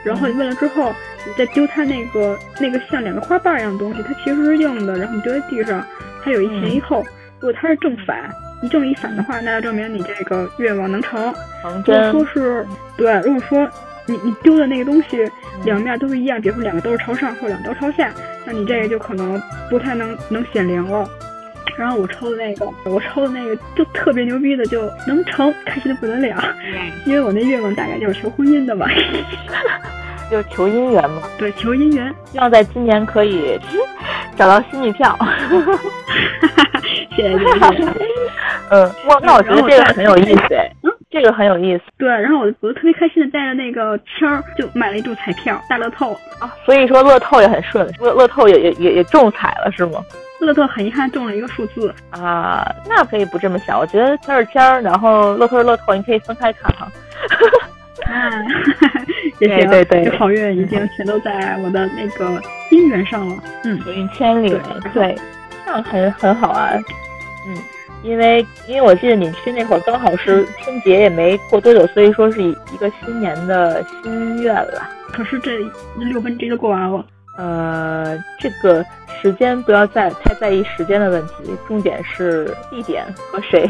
[0.04, 0.94] 然后你问了之后，
[1.26, 5.84] 你再丢他那个那个像两个花瓣一样的东西，它其实是硬的，然后你丢在地上，
[6.22, 7.04] 它有一前一后，
[7.40, 8.30] 如果它是正反，
[8.62, 11.34] 一正一反的话，那就证明你这个愿望能成。
[11.84, 12.64] 如果说是。
[12.96, 13.68] 对，如果说
[14.06, 15.28] 你你丢的那个东西
[15.64, 18.12] 两面都是一样，比如说两个都是朝上或两个都朝下。
[18.44, 21.08] 那你这个就可能不太能能显灵了，
[21.76, 26.36] 然后我抽的那个，我抽的那个就特别牛逼的，就能成，开心的不得了。
[27.06, 28.86] 因为我那愿望大概就是求婚姻的嘛，
[30.30, 31.22] 就求姻缘嘛。
[31.38, 33.58] 对，求姻缘，希望在今年可以
[34.36, 35.16] 找到新女票。
[37.16, 37.92] 谢谢谢谢。
[38.70, 40.70] 嗯，我，那我觉得这个很有意思哎。
[41.14, 50.04] 这个很有意思，对，然后我我就特别开心的带着那个签儿，就买了一注彩票，大乐透啊，所以说乐透也很顺，乐乐透也也也也中彩了是吗？
[50.40, 56.88] 乐透很遗憾中了一个数字啊，那可以不这么想，我觉得签是签儿，然后乐透是乐透，你可以分开看哈。
[58.06, 58.28] 啊，
[59.38, 64.50] 也行，对对，好运已经全都在我的那个姻缘上了，嗯，好运千里，
[64.92, 65.16] 对，
[65.64, 66.72] 这样很很好啊，
[67.48, 67.56] 嗯。
[68.04, 74.88] 因为因为我记得你去那会儿刚好是春节也没过多久，所以说是一一个新年的心愿了。
[75.10, 75.58] 可是这
[75.96, 77.04] 六分之一都过完了。
[77.36, 78.84] 呃，这个
[79.20, 83.68] 时间不要在太在意时间的问题，重点是地点和谁。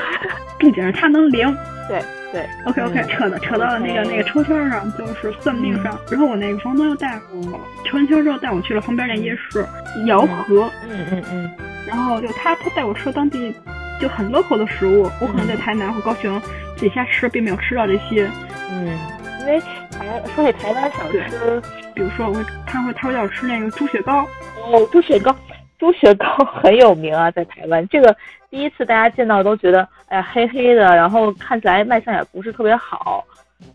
[0.58, 1.54] 重点是他能灵。
[1.88, 2.46] 对对。
[2.66, 5.98] OK OK，扯到扯到了那个那个抽签上，就是算命上。
[6.10, 7.42] 然后我那个房东又带我
[7.84, 9.66] 抽完签之后带我去了旁边那夜市
[10.06, 10.70] 姚河。
[10.88, 11.50] 嗯嗯嗯。
[11.86, 13.52] 然后就他他带我吃当地
[14.00, 16.40] 就很 local 的食物，我可能在台南或高雄
[16.76, 18.30] 自己瞎吃，并没有吃到这些。
[18.70, 18.98] 嗯，
[19.42, 21.62] 因为台台说起台湾小吃，
[21.94, 24.24] 比如说我会他会他会叫我吃那个猪血糕。
[24.70, 25.34] 哦，猪血糕，
[25.78, 26.26] 猪血糕
[26.62, 27.86] 很有名啊，在台湾。
[27.88, 28.14] 这个
[28.50, 33.24] 第一次大家见到都觉得，哎呀，黑黑的，然后看起来卖相也不是特别好。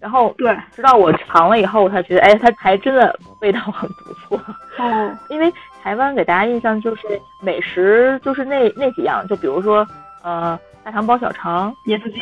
[0.01, 4.38] 然后对，直到我尝了以后，我才觉得，哎，它还真的味道很不错。
[4.77, 5.51] 哦，因为
[5.82, 7.01] 台湾给大家印象就是
[7.41, 9.88] 美食就是那那几样，就比如说
[10.23, 12.19] 呃大肠包小肠、椰子鸡，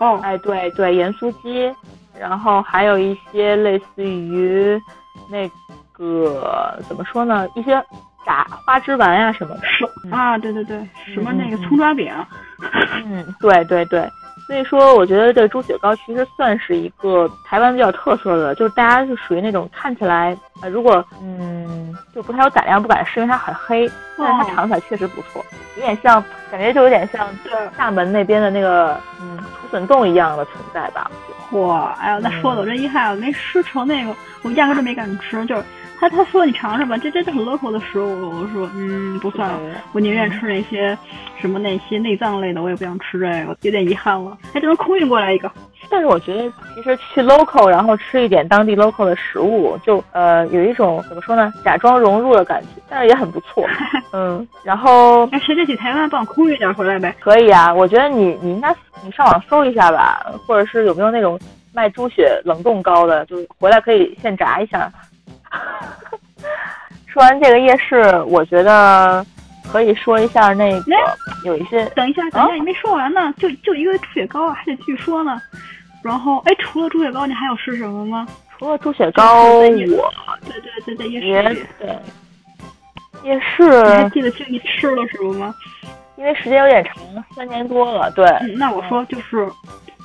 [0.00, 1.72] 哦，哎对对盐酥鸡，
[2.18, 4.80] 然后还有一些类似于
[5.30, 5.48] 那
[5.92, 7.72] 个怎么说呢，一些
[8.26, 10.16] 炸花枝丸呀什么的。
[10.16, 12.12] 啊，对对对，什么那个葱抓饼。
[13.06, 14.08] 嗯，对对对。
[14.50, 25.40] 所以说，我觉得这猪血糕其实算是一个台湾比较特色的，就是大家是属于那种看起来，呃，如果嗯，就不太有胆量不敢吃，因为它很黑，但是它尝起来确实不错，
[25.76, 27.28] 有点像，感觉就有点像
[27.76, 31.08] 厦门那边的那个嗯土笋冻一样的存在吧。
[31.52, 35.64] 哇，哎呦，那说的我真遗憾，我没吃成那个，我压根就没敢吃，就是。
[36.00, 38.30] 他他说你尝尝吧，这这这很 local 的食物。
[38.30, 39.60] 我说嗯不算了，
[39.92, 40.96] 我宁愿吃那些
[41.38, 44.38] 什么那些内脏类的，我也不想吃这个，有点遗憾了。
[44.52, 45.50] 还只能空运过来一个。
[45.90, 53.66] 但是我觉得其实去 local，然后吃一点当地 local 的食物，就呃有一种怎么说呢，假装融入的感觉，但是也很不错。
[54.14, 57.14] 嗯，然后那谁就去台湾帮我空运点回来呗？
[57.20, 61.38] 可以啊，我觉得你你应该你上网搜一下吧，或者是有没有那种
[61.74, 64.90] 卖猪血冷冻糕的，就是回来可以现炸一下。
[67.06, 69.24] 说完这个夜市，我觉得
[69.72, 70.94] 可以说一下那个
[71.44, 71.84] 有一些。
[71.90, 75.40] 等一下，等一下，你没说完呢，就就一个猪血糕还得继续说呢。
[76.02, 78.26] 然后，哎，除了猪血糕，你还有吃什么吗？
[78.58, 79.76] 除了猪血糕，我对
[80.86, 81.66] 对对，对夜市。
[81.78, 81.98] 对。
[83.24, 83.82] 夜市。
[83.82, 85.54] 你还记得清你吃了什么吗？
[86.16, 86.94] 因为时间有点长，
[87.34, 88.10] 三年多了。
[88.12, 88.24] 对。
[88.56, 89.50] 那我说就是。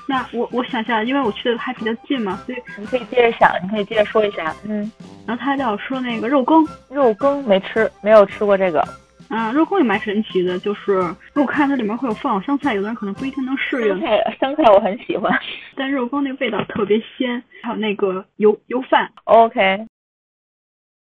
[0.08, 4.56] 那我我想一下，因为我去的还比较近嘛，所以你可以接着想，你可以接着说一下。
[4.68, 4.92] 嗯，
[5.26, 8.88] 然后他叫我说那个肉羹，肉羹没吃，没有吃过这个。
[9.28, 11.00] 啊，肉羹也蛮神奇的，就是
[11.34, 14.00] 我看它里面会有放香菜，有的人可能不一定能适应。
[14.00, 15.34] 香菜香菜我很喜欢，
[15.76, 19.12] 但肉羹那味道特别鲜，还有那个油油饭。
[19.24, 19.88] OK，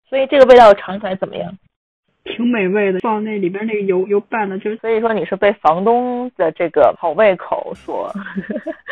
[0.08, 1.52] 所以这个味道尝起来怎么样？
[2.24, 8.12] 挺美味的，放那里边那个油油拌的，就是所以说你是被房东的这个好胃口所，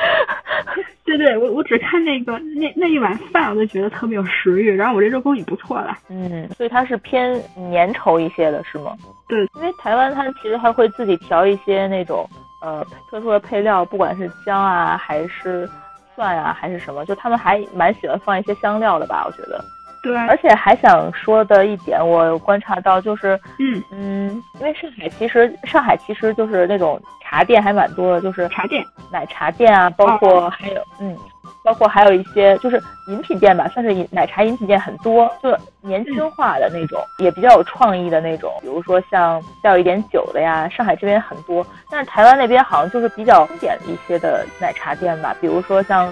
[1.05, 7.33] 对对，我我只看那个那那一碗饭，我就觉得特别有食欲，然后我这肉羹也不错了，嗯，所以它是偏
[7.71, 8.95] 粘稠一些的是吗？
[9.27, 12.27] 对，因为台湾它其实还会自己调一些那种
[12.61, 15.69] 呃特殊的配料，不管是姜啊还是
[16.15, 19.63] 蒜啊还是什么，就他们还蛮喜欢放一些香料的吧，我觉得。
[20.03, 23.83] 对，而且还想说的一点，我观察到就是，嗯。
[23.91, 31.15] 嗯，因为上海其实上海其实就是那种茶店还蛮多的，就是茶店、奶茶店啊，包括还有嗯，
[31.63, 46.11] 包括还有一些就是饮品店吧，算是饮奶茶饮品店很多，就年轻化的那种，也比较有创意的那种，比如说像带有一点酒的呀，上海这边很多，但是台湾那边好像就是比较经典一些的奶茶店吧，比如说像。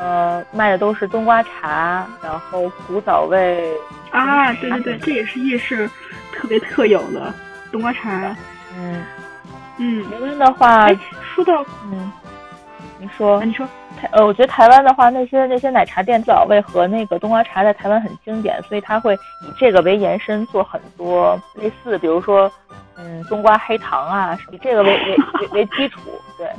[0.00, 3.70] 呃，卖的都是冬瓜茶，然后古早味
[4.10, 5.86] 啊，对对对，这也是夜市
[6.32, 7.32] 特别特有的
[7.70, 8.34] 冬瓜茶。
[8.74, 9.04] 嗯
[9.76, 10.88] 嗯，台湾的话，
[11.34, 12.10] 说到嗯，
[12.98, 13.66] 你说你说
[14.00, 22.50] 台呃，我觉得台湾的话，那些那些奶茶店早味和那个冬瓜茶在台湾很经典，所以他会以这个为延伸做很多类似，比如说
[22.96, 26.00] 嗯，冬瓜黑糖啊，以这个为为为为基础，
[26.38, 26.50] 对，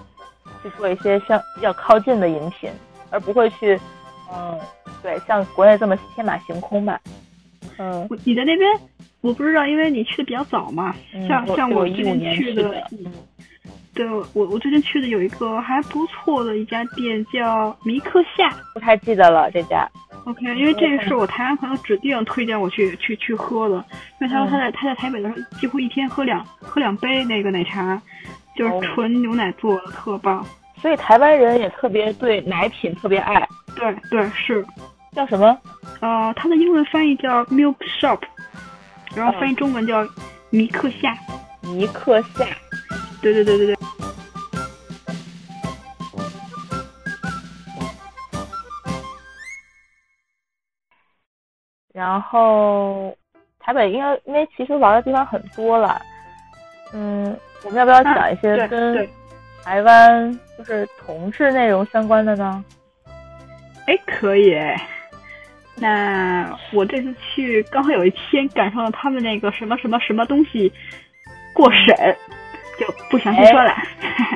[0.62, 2.72] 去做一些像比较靠近的饮品。
[3.12, 3.80] 而不会去，
[4.34, 4.58] 嗯，
[5.04, 7.00] 对，像国内这么天马行空吧。
[7.78, 8.72] 嗯，你在那边，
[9.22, 10.96] 我不知道，因为你去的比较早嘛。
[11.28, 12.84] 像像我最近去的，
[13.94, 18.50] 对，我我最近去的有一个还不错的一家店，叫米克夏。
[18.74, 19.88] 不太记得了这家。
[20.26, 23.76] OK，因为这个是我台湾朋友指定推荐我去去去喝的，
[24.20, 28.00] 因为他说他在他在台北的时候几乎一天喝两喝两杯那个奶茶，
[28.56, 30.46] 就是纯牛奶做的，特棒。
[30.82, 34.66] 所以台湾人也特别对奶品特别爱，对对是，
[35.12, 35.56] 叫什么？
[36.00, 38.20] 呃，它的英文翻译叫 Milk Shop，
[39.16, 40.04] 然后翻译中文叫
[40.50, 41.16] 尼克夏。
[41.62, 42.46] 尼克夏，
[43.22, 43.76] 对对对对对。
[51.94, 53.16] 然后
[53.60, 56.02] 台北因为因为其实玩的地方很多了，
[56.92, 59.08] 嗯，我们要不要讲一些跟？
[59.64, 62.64] 台湾就是同志内容相关的呢？
[63.88, 64.80] 哎，可以哎。
[65.76, 70.72] 那我这次去刚好有一天赶上了他们那个什么什么什么东西
[71.54, 72.16] 过审，
[72.80, 73.72] 就不详细说了。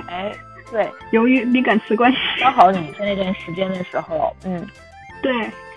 [0.08, 0.32] 哎，
[0.72, 4.66] 对， 由于敏感词关系，刚好你在那段时间的时候，嗯，
[5.22, 5.32] 对，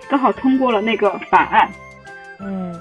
[0.08, 1.68] 刚好通过了那个法案。
[2.40, 2.72] 嗯，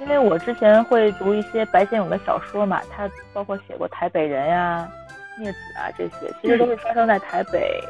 [0.00, 4.88] 因为我之前会读一些白先勇的小说嘛，他包括写过《台北人》呀、
[5.40, 7.82] 《孽子》啊这些，其实都是发生在台北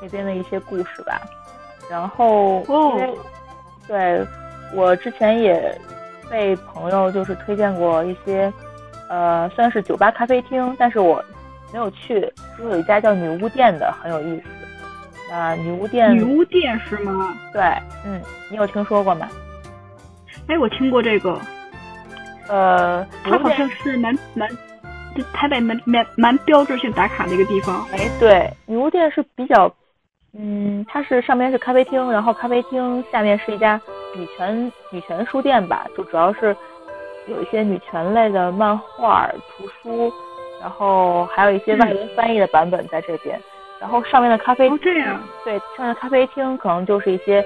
[0.00, 1.20] 那边的一些故事吧。
[1.90, 3.14] 然后，因为
[3.88, 4.26] 对
[4.72, 5.76] 我之前也
[6.30, 8.52] 被朋友就是推荐过一些，
[9.08, 11.24] 呃，算是酒吧咖啡厅，但是我
[11.72, 12.20] 没有去，
[12.56, 14.44] 就有一家叫女巫店的，很有意思。
[15.28, 17.36] 那女巫店，女巫店是吗？
[17.52, 17.62] 对，
[18.04, 19.28] 嗯，你有听说过吗？
[20.48, 21.40] 哎，我听过这个，
[22.48, 24.56] 呃，它好像是蛮蛮，就
[25.32, 27.86] 台北蛮蛮蛮标志性打卡的一个地方。
[27.92, 29.72] 哎，对，女巫店是比较，
[30.38, 33.80] 嗯，它是上面是咖啡厅，然后咖啡厅下面是一家
[34.14, 36.56] 女权女权书店吧，就主要是
[37.26, 40.12] 有一些女权类的漫画、图书，
[40.60, 43.40] 然后还有一些外文翻译的版本在这边。
[43.80, 47.44] 然后上面的咖啡厅，这样，对，上面的咖啡厅可能就是一些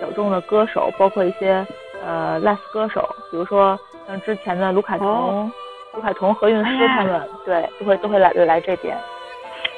[0.00, 1.66] 小众的歌手，包括一些。
[2.04, 3.76] 呃，赖斯歌手，比如说
[4.06, 5.50] 像之前的卢卡彤、
[5.96, 8.94] 卢凯彤、何韵诗他们，对，都会都会来来这边。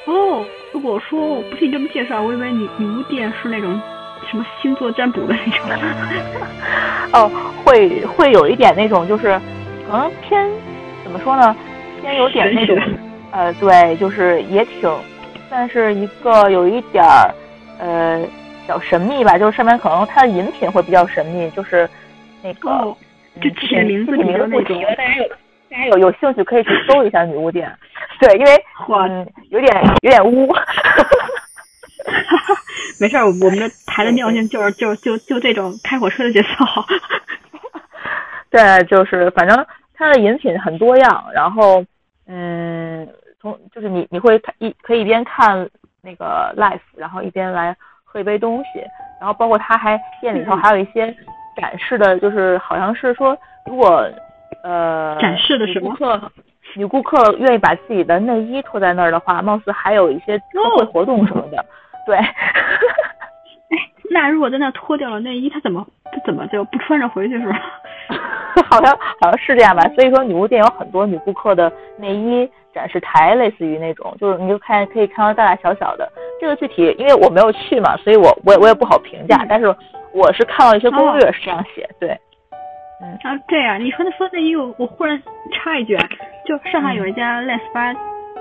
[0.05, 3.81] 哦，如果说我不听你这么介绍，我以为女女巫店是那种
[4.29, 5.65] 什么星座占卜的那种。
[7.13, 7.31] 哦，
[7.63, 9.39] 会会有一点那种，就是
[9.89, 10.45] 可能偏
[11.03, 11.55] 怎么说呢？
[12.01, 12.77] 偏有点那种，
[13.31, 14.89] 呃，对，就是也挺
[15.47, 17.33] 算是一个有一点儿
[17.79, 18.21] 呃
[18.67, 21.89] 小神秘吧，就是上面可能它的饮品会比较神秘，就是。
[22.41, 22.95] 那个，
[23.41, 25.27] 就起名字名字不提了，大家有
[25.69, 27.71] 大家有有兴趣可以去搜一下女巫店，
[28.19, 30.47] 对，因为 嗯有点有点污，
[32.99, 36.47] 没事儿，我们的台的尿性就是就就就这种开火车的节奏，
[38.49, 41.83] 对，就是反正它的饮品很多样，然后
[42.27, 43.07] 嗯
[43.39, 45.69] 从就是你你会一可以一边看
[46.01, 48.79] 那个 life，然后一边来喝一杯东西，
[49.19, 51.15] 然后包括它还店里头还有一些。
[51.55, 54.09] 展示的就是好像是说，如果
[54.63, 55.89] 呃展示的什么？
[55.89, 56.31] 女顾客
[56.75, 61.65] 女顾客愿意把自己的内衣脱在那儿的话，貌似还有一些优惠活动什么的。
[62.05, 62.15] 对。
[63.71, 63.77] 哎，
[64.11, 67.59] 那如果在那脱掉了内衣，他怎么他怎么就不穿着回去是吧？
[68.69, 69.81] 好像好像是这样吧。
[69.95, 76.11] 所以说，女巫店有很多女顾客的内衣展示台，类似于那种，就是你就看可以看到大大小小的。
[76.39, 79.45] 这个具体因为我没有去嘛，所以我我也我也不好评价。
[79.49, 79.75] 但是。
[80.11, 82.19] 我是看到一些攻略是这样写，对，
[83.01, 85.21] 嗯，啊，这样，你说那说内衣，我我忽然
[85.53, 85.97] 插一句，
[86.45, 87.93] 就上海有一家 Les 吧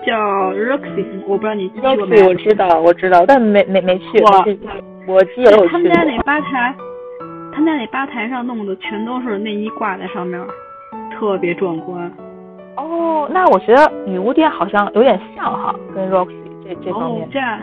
[0.06, 2.22] 叫 Roxy，我不知道你去过没？
[2.22, 4.20] 我知道，我知道，但没没没去。
[4.20, 6.74] 我我记得有他们家那吧台，
[7.52, 10.40] 他们家那吧台上弄的全都是内衣挂在上面，
[11.12, 12.10] 特别壮观。
[12.76, 17.24] 哦，那我觉得女巫店好像有点像哈，跟 Roxy 这这方面。
[17.24, 17.60] 哦，这样。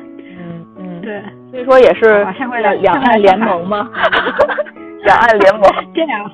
[0.78, 2.26] 嗯对，所以说也是
[2.62, 3.90] 两两岸联盟吗？
[5.06, 5.64] 两岸联盟。
[5.94, 6.32] 这样，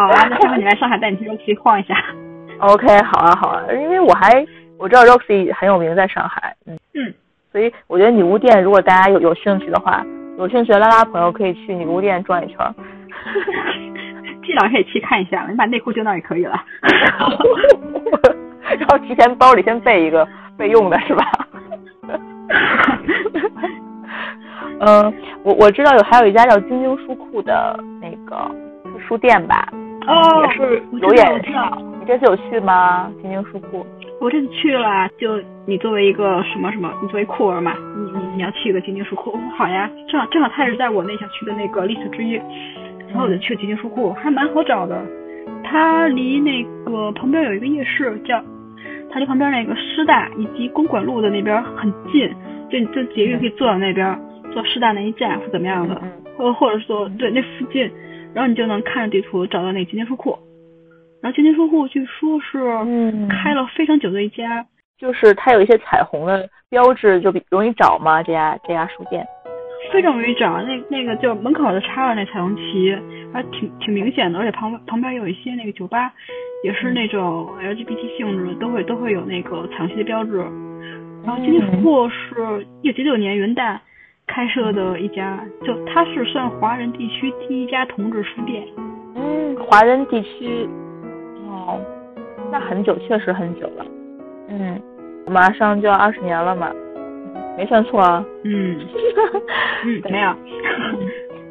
[0.00, 1.94] 好啊，那下回你来上海，带你去 Roxy 晃一下。
[2.60, 4.42] OK，好啊，好啊，因为我还
[4.78, 7.12] 我知道 Roxy 很有名，在上海，嗯嗯，
[7.52, 10.02] 所以我觉得女巫店，如果大家有有兴趣的话，
[10.38, 12.56] 有兴趣的拉拉朋友可以去女巫店转一圈。
[14.42, 16.58] 这两可以去看一下，你把内裤丢那也可以了。
[18.78, 21.30] 然后提前包里先备一个备用的，是吧？
[24.80, 28.50] 嗯，我我知道有还有一家叫晶晶书库的那个
[29.06, 29.68] 书店吧，
[30.06, 31.78] 哦，也是有点少。
[32.00, 33.10] 你这次有去吗？
[33.20, 33.86] 晶晶书库？
[34.20, 42.34] 我这次去了，就你作为一个什么什么，你作为酷儿嘛，你你你要去一个晶晶书库，好呀，正好正好他也是在我那想去的那个 list 之一，
[43.08, 45.02] 然后我就去了晶晶书库，还蛮好找的，
[45.64, 48.42] 它离那个旁边有一个夜市叫。
[49.12, 52.30] 它离旁边那个师大以及公馆路的那边很近，
[52.70, 54.16] 就就捷运可以坐到那边，
[54.52, 56.00] 坐师大那一站或怎么样的，
[56.36, 57.90] 或或者说对那附近，
[58.34, 60.38] 然后你就能看着地图找到那金天书库。
[61.22, 62.58] 然后金天书库据说是
[63.28, 64.64] 开了非常久的一家，
[64.98, 68.22] 就是它有一些彩虹的标志，就比容易找吗？
[68.22, 69.26] 这家这家书店
[69.92, 72.96] 非常容易找，那那个就门口就插了那彩虹旗，
[73.32, 76.12] 还挺挺明显的，而且旁旁边有一些那个酒吧。
[76.62, 80.36] 也是那种 LGBT 性质，都会都会有那个彩虹旗的标志。
[81.24, 83.78] 然后金金书库是一九九九年元旦
[84.32, 88.64] 开设的一家，就它是算华人地区第一家同志书店。
[89.16, 90.68] 嗯，华人地区，
[91.48, 91.80] 哦，
[92.52, 93.84] 那很久，确实很久了。
[94.48, 94.80] 嗯，
[95.26, 96.72] 马上就要二十年了嘛，
[97.58, 98.24] 没算错啊。
[98.44, 98.78] 嗯，
[99.84, 100.38] 嗯，怎么样？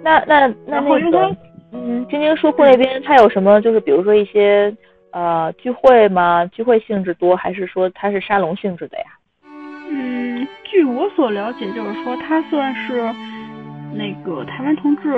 [0.02, 1.36] 那那那那个，
[1.74, 3.60] 嗯，晶晶书库那边它有什么？
[3.62, 4.74] 就是比如说一些。
[5.12, 6.46] 呃，聚会吗？
[6.52, 9.06] 聚会性质多，还是说它是沙龙性质的呀？
[9.90, 10.29] 嗯，
[10.70, 13.02] 据我所了解，就是说他算是
[13.94, 15.12] 那个台湾同志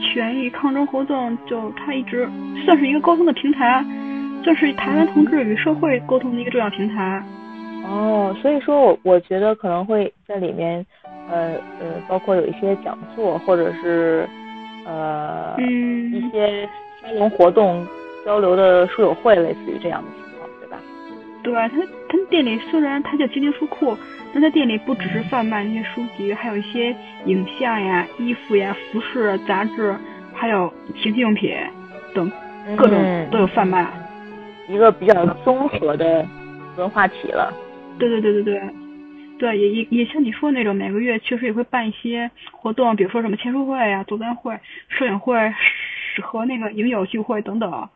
[0.00, 2.28] 权益抗争活动，就他一直
[2.64, 3.84] 算是一个沟通的平台，
[4.42, 7.22] 算是台湾同志与社会沟通的一个重要平台。
[7.84, 10.84] 哦，所以说我我觉得可能会在里面，
[11.28, 14.28] 呃呃，包括有一些讲座，或者是
[14.84, 16.68] 呃一些
[17.00, 17.86] 沙龙活动
[18.24, 20.78] 交流的书友会，类似于这样的情况，对吧？
[21.42, 23.96] 对，他他店里虽然它叫吉林书库，
[24.32, 26.94] 但他店里不只是贩卖那些书籍，还有一些
[27.26, 29.94] 影像呀、衣服呀、服饰、杂志，
[30.32, 30.72] 还有
[31.02, 31.54] 情趣用品
[32.14, 32.30] 等
[32.76, 33.86] 各种都有贩卖，
[34.68, 36.26] 一个比较综合的
[36.76, 37.52] 文化体了。
[37.98, 38.62] 对对对对对，
[39.38, 44.58] 对也也也像你说的那种，每个月确实也会办一些活动，比如说什么签书会呀、座谈会、
[44.88, 45.36] 摄影会
[46.22, 47.88] 和那个影友聚会等等。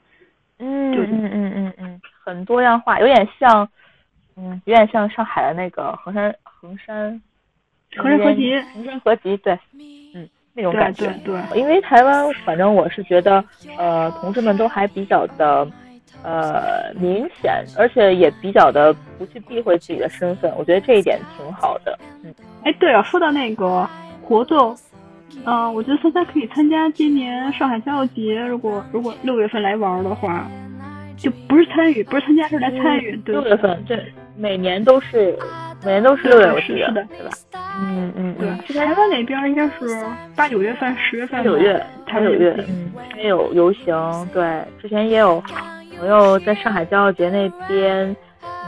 [0.58, 3.68] 嗯嗯嗯嗯嗯，很多样化，有点像，
[4.36, 7.20] 嗯，有点像上海的那个衡山衡山
[7.96, 9.58] 衡山合集，衡山合集，对，
[10.14, 11.06] 嗯，那种感觉。
[11.24, 11.60] 对对。
[11.60, 13.44] 因为台湾，反正我是觉得，
[13.78, 15.66] 呃，同志们都还比较的。
[16.22, 21.96] 呃，明显，而且也比较的不去避讳自己的身份，我觉得这一点挺好的。
[22.24, 22.34] 嗯，
[22.64, 23.88] 哎，对啊，说到那个
[24.22, 24.76] 活动，
[25.44, 30.48] 嗯，我觉得大家可以参加今年上海交流节，如果如果六月份来玩的话，
[31.16, 33.20] 就不是参与，不是参加，是来参与。
[33.24, 35.36] 六月份，对，每年都是，
[35.84, 37.30] 每年都是六月份，是的，对吧？
[37.80, 38.76] 嗯嗯，对。
[38.76, 40.04] 台湾那边应该是
[40.34, 45.42] 八九月份、十月份、九月、八九月，嗯，也有游行，对，之前也有。
[45.98, 48.14] 朋友在上海骄傲节那边，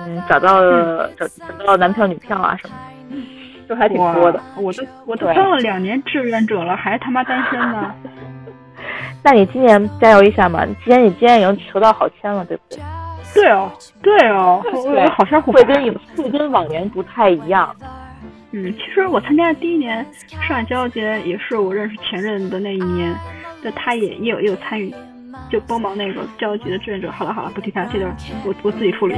[0.01, 2.74] 嗯，找到了找找到男票女票啊什么
[3.11, 4.40] 的，就还挺多的。
[4.57, 7.94] 我都我都当了两年志愿者了，还他妈单身呢。
[9.22, 10.64] 那你今年加油一下嘛！
[10.84, 12.82] 今年你今年已经求到好签了，对不对？
[13.34, 13.70] 对哦，
[14.02, 17.74] 对哦，对，好像会跟会跟往年不太一样。
[18.52, 23.14] 嗯，其实我参加的第一年上海交流节也是我认识前任的那一年，
[23.62, 24.94] 就他也也有也有参与。
[25.50, 27.10] 就帮忙那个交集的志愿者。
[27.10, 28.14] 好了好了，不提他，这段
[28.44, 29.14] 我我自己处理。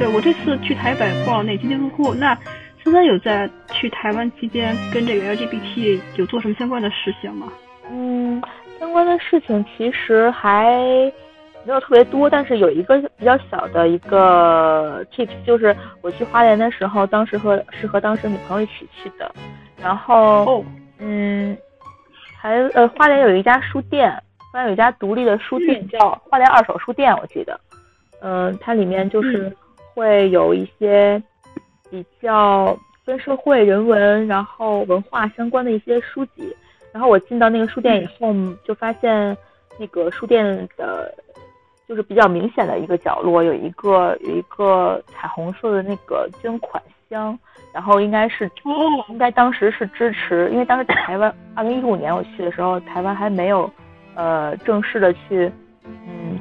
[0.00, 2.34] 对我这次去台北逛那金店入库，那
[2.82, 7.52] 森森有在去台湾期间跟这个 LGBT 有做什么相关的事情吗？
[7.90, 8.42] 嗯，
[8.78, 11.12] 相关的事情其实还。
[11.66, 19.30] 没有特别多，但是有一个比较小的一个 tips，就是我去花莲的时候，当时和是和当时女朋友一起去的，
[19.78, 20.64] 然后
[20.98, 21.54] 嗯，
[22.40, 24.10] 还呃花莲有一家书店，
[24.50, 27.60] 花莲有一家独立的书店叫花莲二手书店，我记得，
[28.22, 29.54] 嗯，它里面就是
[29.94, 31.22] 会有一些
[31.90, 36.54] 比较跟社会人文然后文化相关的一些书籍，
[36.92, 38.34] 然后我进到那个书店以后，
[38.64, 39.36] 就发现
[39.78, 41.14] 那个书店的。
[41.88, 47.36] 就是比较明显的一个角落，有一个有一个彩虹色的那个捐款箱，
[47.74, 48.48] 然后应该是
[49.08, 53.68] 应该当时是支持，因为当时台湾二零一五年我去的时候，台湾还没有
[54.14, 55.50] 呃正式的去
[55.82, 55.92] 嗯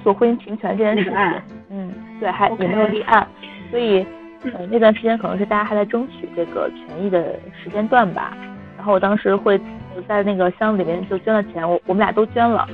[0.04, 3.28] 做婚姻平权这件事情，嗯对，还也没有立案，
[3.70, 4.06] 所以
[4.44, 8.38] 呃那段时间可能是大家还在争取这个权益的时间段吧。
[8.78, 9.60] 然后我当时会
[10.08, 12.68] 在那个箱子里面就捐了钱，我我们俩都捐了，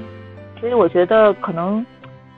[0.60, 1.86] 所以我觉得可能。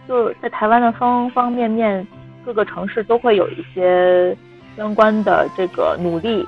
[0.08, 2.08] 就在台湾的方方面面，
[2.46, 4.34] 各个城市都会有一些
[4.78, 6.48] 相关的这个努力，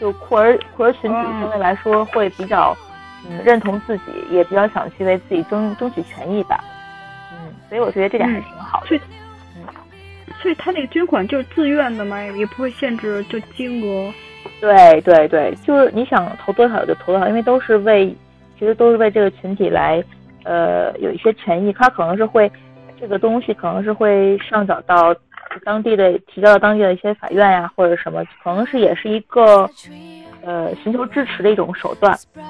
[0.00, 2.76] 就酷儿酷儿群体相对来说会比较
[3.30, 4.02] 嗯认同自己，
[4.32, 6.77] 也比较想去为自己争争取权益吧，嗯，
[7.68, 8.96] 所以我觉得这点还挺好的。
[9.56, 9.64] 嗯，
[10.42, 12.22] 所以他那个捐款就是自愿的嘛？
[12.22, 14.12] 也不会限制就金额？
[14.60, 18.14] 对对对，就是你想投多少就投多少，因为都是为
[18.58, 20.02] 其实都是为这个群体来
[20.44, 22.50] 呃有一些权益，他可能是会。
[23.00, 25.14] 这个东西可能是会上缴到
[25.64, 29.70] 当地的，提交到当地的一些法院呀，或者什么，可能是也是一个
[30.42, 32.18] 呃寻求支持的一种手段。
[32.34, 32.42] 嗯，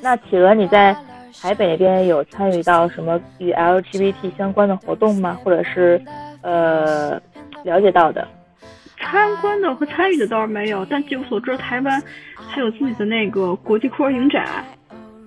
[0.00, 0.96] 那企鹅你在
[1.40, 5.38] 台北那边有参与到什么与 LGBT 相关的活动吗？
[5.42, 6.00] 或者是
[6.42, 7.20] 呃
[7.64, 8.26] 了解到的？
[8.98, 12.02] 参观的和参与的倒是没有，但据我所知，台湾
[12.34, 14.46] 还有自己的那个国际酷儿影展。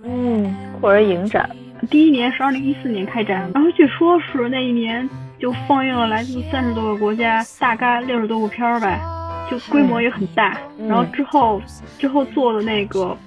[0.04, 1.50] 嗯，酷儿影展。
[1.90, 9.02] 第一年是二零一四年开展，然后据说是那一年就放映了来自三十多个国家，大概六十多部片儿呗，
[9.50, 10.58] 就规模也很大。
[10.88, 11.62] 然后之后
[11.98, 13.18] 之后做的那个，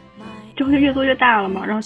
[0.57, 1.65] 就越做越大了嘛。
[1.65, 1.81] 然后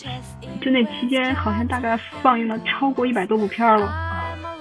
[0.60, 3.92] 就那期间好像大概放映了超过一百多部片了。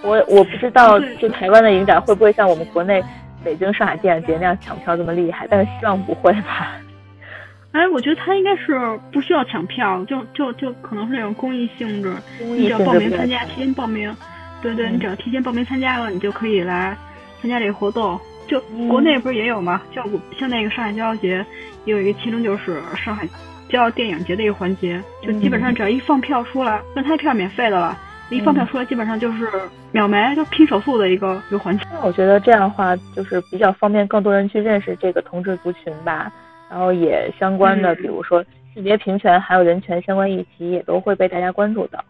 [0.02, 3.04] 我我不知道就台湾的影展会不会像我们国内
[3.44, 6.76] 北京、上海电影节那样抢票这么厉害，但是希望不会吧。
[7.72, 8.80] 哎，我觉得他应该是
[9.12, 14.12] 不需要抢票，就就就可能是那种公益性质，你只要报名参加，提前报名，
[14.60, 16.98] 对对，你只要提前报名参加了，你就可以来
[17.42, 18.20] 参加这个活动。
[18.48, 19.80] 就国内不是也有吗？
[19.94, 20.04] 像
[20.40, 21.46] 像那个上海骄傲节，
[21.86, 23.28] 也有一个其中就是上海
[23.70, 27.98] 骄傲电影节的一个环节，就基本上只要一放票出来，那他票免费的了，
[28.30, 29.48] 一放票出来基本上就是
[29.92, 31.86] 秒没，就拼手速的一个一个环节。
[31.92, 36.32] 那我觉得这样的话，就是比较方便更多人去认识这个同志族群吧，
[36.70, 38.44] 然后也相关的，比如说
[38.74, 42.04] 性别平权还有人权相关议题也都会被大家关注到。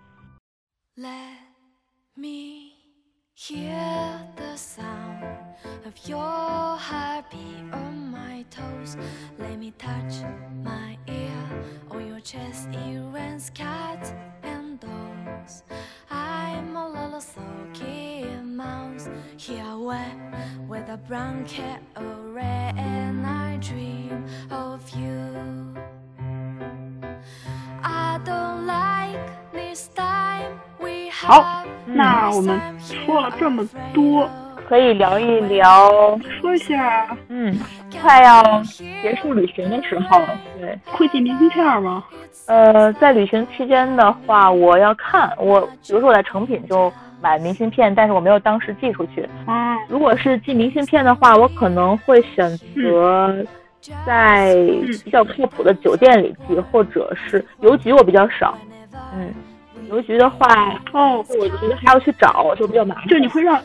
[3.42, 4.99] Hear the sound
[5.90, 6.20] of your
[6.78, 8.96] heartbeat on my toes.
[9.40, 10.14] Let me touch
[10.64, 11.42] my ear
[11.90, 14.14] on your chest, earrings, cats
[14.44, 15.64] and dogs.
[16.12, 20.18] I'm a little sulky mouse here I wet
[20.68, 25.76] with a blanket array, and I dream of you.
[27.82, 31.66] I don't like this time we have.
[34.70, 35.90] 可以聊一聊，
[36.40, 37.58] 说一下，嗯，
[38.00, 38.62] 快要
[39.02, 40.22] 结束旅行的时候，
[40.60, 42.04] 对，会寄明信片吗？
[42.46, 49.28] 呃，在旅行期间的话，我要看我，比如说我在成品就买明信片，但是我没有当时寄出去。
[49.48, 53.44] 啊，如果是寄明信片的话，我可能会选择
[54.06, 54.54] 在
[55.04, 58.56] 比较靠谱的酒店里寄，或者是邮局，我比较少，
[59.16, 59.34] 嗯。
[59.90, 60.46] 邮局的话，
[60.94, 63.08] 哦，我觉得还要去找，就比较麻烦。
[63.08, 63.60] 就你会让，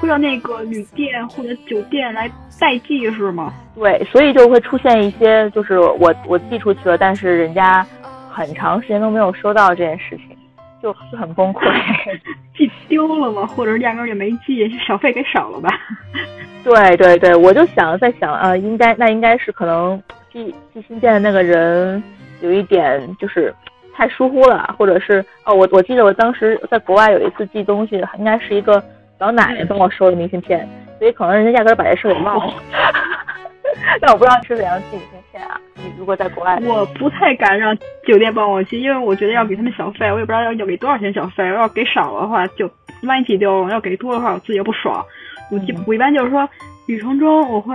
[0.00, 2.26] 会让那个旅店或者酒店来
[2.58, 3.52] 代寄是吗？
[3.74, 7.86] 对，所以就会出现一些，就是我我寄出去了，但是人家
[8.30, 10.36] 很长时间都没有收到这件事情，
[10.82, 11.60] 就就很崩溃。
[12.56, 13.46] 寄丢了吗？
[13.46, 15.68] 或者压根儿就没寄，小费给少了吧？
[16.64, 22.02] 对对对，我就想在想啊，应该那应该是可能寄寄信件的那个人
[22.40, 23.54] 有一点就是。
[23.92, 28.82] 太疏忽了，或者是哦，我我记得我当时在国外有一次寄东西，应该是一个
[29.20, 30.66] 老奶奶帮我收的明信片，
[30.98, 32.54] 所以可能人家压根儿把这事给忘了。
[34.00, 35.60] 但我不知道你是怎样寄明信片啊？
[35.76, 41.46] 你如果在国外，我不太敢让酒店帮我寄，因为我觉得要给他们小费，我也不知道要要给多少钱小费。
[41.46, 42.70] 要给少的话，就
[43.02, 45.04] 万一寄丢了；要给多的话，我自己又不爽。
[45.50, 46.48] 我我一般就是说，
[46.86, 47.74] 旅程中我会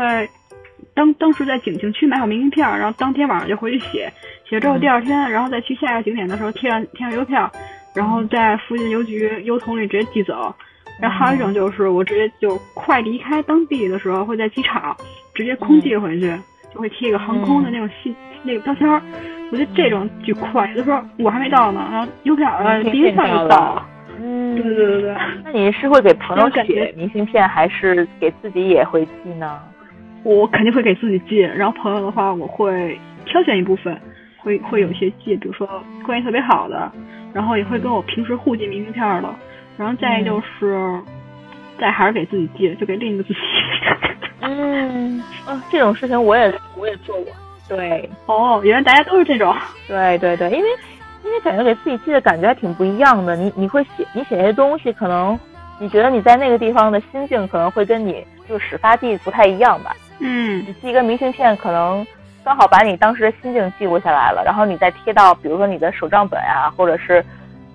[0.96, 4.12] 当当时在景景区买好明信片，然后当天晚上就回去写。
[4.50, 7.52] 写之后第二天，然后再去下一个景点的时候贴上贴上邮票，
[7.94, 10.54] 然后在附近邮局邮筒里直接寄走。
[11.00, 14.96] 然后还有一种就是我直接就快离开当地的时候，会在机场
[15.34, 16.34] 直接空寄回去，
[16.74, 19.02] 就会贴一个航空的那种信那个标签儿。
[19.52, 23.86] 我觉得这种巨快，有的时候我还没到呢，然后邮票呃第一下就到了。
[24.20, 25.16] 嗯，对对对对。
[25.44, 29.60] 那你是会给朋友写明信片，还是给自己也会寄呢？
[30.24, 33.96] 我肯定会给自己寄，然后朋友的话我会挑选一部分。
[34.38, 35.68] 会会有一些寄，比如说
[36.06, 36.92] 关系特别好的，
[37.34, 39.36] 然后也会跟我平时互寄明信片的，
[39.78, 41.02] 然后再就是，
[41.80, 43.40] 再还是给自己寄，就给另一个自己。
[44.42, 47.34] 嗯，啊，这种事情我也我也做过。
[47.68, 49.56] 对，哦，原来大家都是这种。
[49.88, 50.70] 对对对，因为
[51.24, 53.36] 因为感觉给自己寄的感觉还挺不一样的。
[53.36, 55.38] 你你会写你写那些东西，可能
[55.80, 59.96] 你觉得你在那个地方的心境可能会跟你就始发地不太一样吧。
[60.20, 62.06] 嗯，你寄一个明信片可能。
[62.46, 67.26] 刚好把你当时的心境记录下来了，然后你再贴到，比如说你的手账本啊，或者是，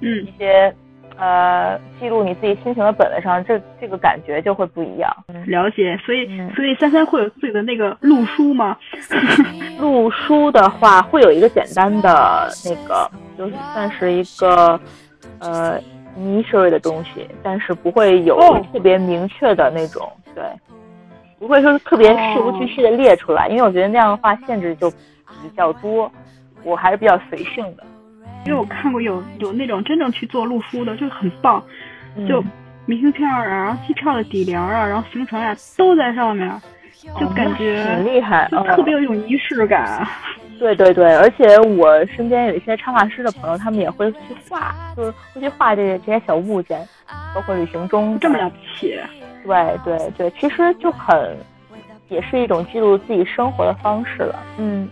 [0.01, 0.73] 嗯，一些，
[1.21, 5.15] 呃，记录你自己心情的本子上，这这个感觉就会不一样。
[5.47, 8.77] 了解，所以所以三三会有自己的那个录书吗？
[9.79, 14.81] 录书的话，会有一个简单的那个，就是算是一个，
[15.41, 15.79] 呃，
[16.17, 18.39] 泥水的东西，但是不会有
[18.73, 20.43] 特别明确的那种，对。
[21.39, 26.11] 不会说特别事无巨细的列出来，因为我觉得那样的话限制就比较多。
[26.63, 27.83] 我还是比较随性的，
[28.47, 31.63] 因为我看过有有那种真正去做录书的，就很棒，
[32.29, 32.43] 就
[32.87, 36.51] 明信片啊，然后机票的底联啊，然后行程啊都在上面，
[37.19, 40.07] 就感觉很厉害，就特别有一种仪式感。
[40.59, 44.19] 对对对，而且我身边有一些插画师的朋友，他们也会去
[44.49, 46.87] 画，就是会去画这些这些小物件，
[47.35, 48.99] 包括旅行中这么了不起。
[49.43, 51.35] 对对对，其实就很，
[52.11, 54.39] 也是一种记录自己生活的方式了。
[54.59, 54.87] 嗯，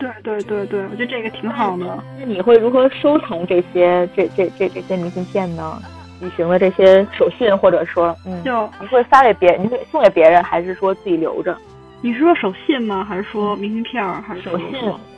[0.00, 2.02] 对对对对，我觉得这个挺好的。
[2.18, 5.80] 那你会如何收藏这些这这这这些明信片呢？
[6.20, 11.56] 旅行的这些手信，或者说，嗯，就你会发给别人，你会送给别人，还是说自己留着？
[12.02, 13.04] 你是说手信吗？
[13.08, 14.04] 还是说明信片？
[14.22, 14.66] 还是手信？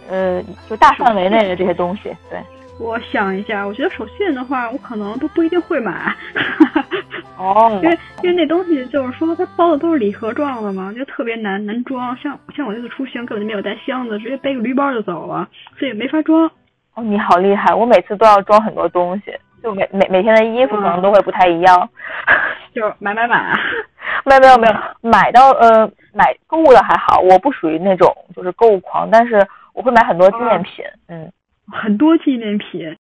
[0.08, 2.38] 呃，就大范围内的这些东西，对。
[2.78, 6.14] 我想一下，我觉得手信的话，我可能都不一定会买。
[7.38, 12.16] 哦，因为因为那东西就是说它包的都是礼盒状的嘛，就特别难难装。
[12.16, 15.48] 像像我这次出行根本就没有带箱子，直接背个驴包就走了，
[15.78, 16.50] 所以没法装。
[16.94, 17.74] 哦，你好厉害！
[17.74, 19.34] 我每次都要装很多东西。
[19.62, 21.88] 就每每每天的衣服可能都会不太一样。
[22.74, 23.56] 就买买买。
[24.24, 31.32] 没有没有没有，买到呃买购物的还好，我不属于那种就是购物狂，但是我会买很多纪念品，嗯，
[31.70, 32.96] 很多纪念品。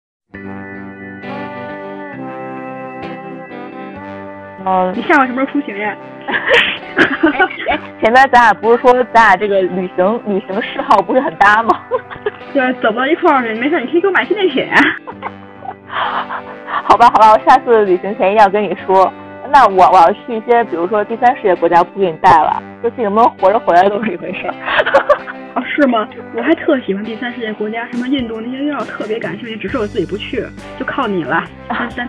[4.67, 5.97] 嗯，你下午什么时候出行呀？
[7.69, 11.81] 哎，前面咱俩不是说咱俩这个旅行旅行嗜好不是很搭吗？
[12.53, 13.55] 对，走不到一块儿去。
[13.59, 14.69] 没事，你可以给我买纪念品。
[15.89, 19.11] 好吧，好吧，我下次旅行前一定要跟你说。
[19.53, 24.55] 那我我要去一些，比如说第三世界国家，不给你带了，就自己能不能活着回来都是一回事儿。
[25.71, 26.09] 啊，是吗？
[26.35, 30.45] 我还特喜欢第三世界国家，什么印度那些地儿，特别感兴趣，只是我自己不去，
[30.79, 32.09] 就靠你了， 三三。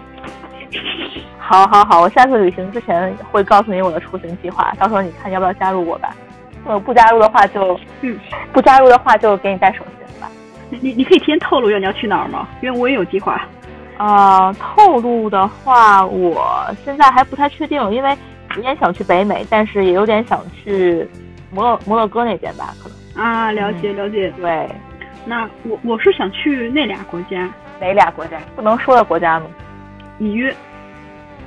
[1.38, 6.16] 好，好，好，我下次旅行之前会告诉你我的出行计划，到时候你看要不要加入我吧。
[6.64, 8.18] 呃不加入的话就，嗯，
[8.54, 10.30] 不加入的话就给你带手信吧。
[10.70, 12.48] 你你可以提前透露一下你要去哪儿吗？
[12.62, 13.42] 因为我也有计划。
[13.98, 18.16] 啊，透露的话，我现在还不太确定，因为
[18.56, 21.08] 有点想去北美，但是也有点想去
[21.52, 22.98] 摩洛摩洛哥那边吧，可能。
[23.22, 24.32] 啊，了解了解。
[24.32, 24.70] 对，
[25.26, 27.48] 那我我是想去那俩国家。
[27.80, 28.38] 哪俩国家？
[28.56, 29.48] 不能说的国家吗？
[30.20, 30.54] 里约。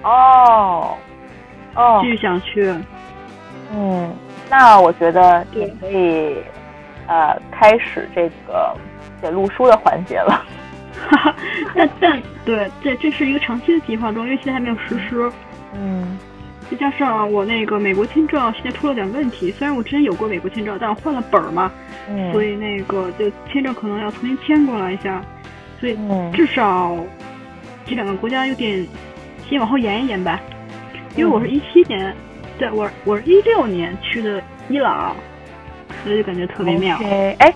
[0.03, 0.97] 哦，
[1.75, 2.75] 哦，巨想去。
[3.72, 4.12] 嗯，
[4.51, 6.37] 那我觉得也可以，
[7.07, 8.77] 呃，开始这个
[9.20, 10.45] 写路书的环节了。
[11.09, 11.37] 哈哈，
[11.75, 15.31] 但但对，这这是一个长期的计划中，因为现在还没有实施。
[15.72, 16.18] 嗯，
[16.71, 21.71] 再加上我那个美国签证现在出了点问题，虽然我之前有过美国签证，但我换了本儿嘛，
[22.09, 25.23] 嗯，所以那个就签证可能要重新签过来一下，
[25.81, 25.97] 所以
[26.33, 26.97] 至少
[27.85, 28.87] 这两个国家有点。
[29.47, 30.41] 先往后延一延吧，
[31.17, 32.17] 因为我是一七年，
[32.59, 35.15] 对我我是一六年去的伊朗，
[36.03, 36.99] 所以就感觉特别妙。
[37.39, 37.55] 哎，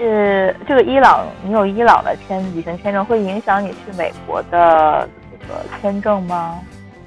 [0.00, 6.58] 呃，这个伊朗，你有伊朗的签旅行签证，会影响你去美国的这个签证吗？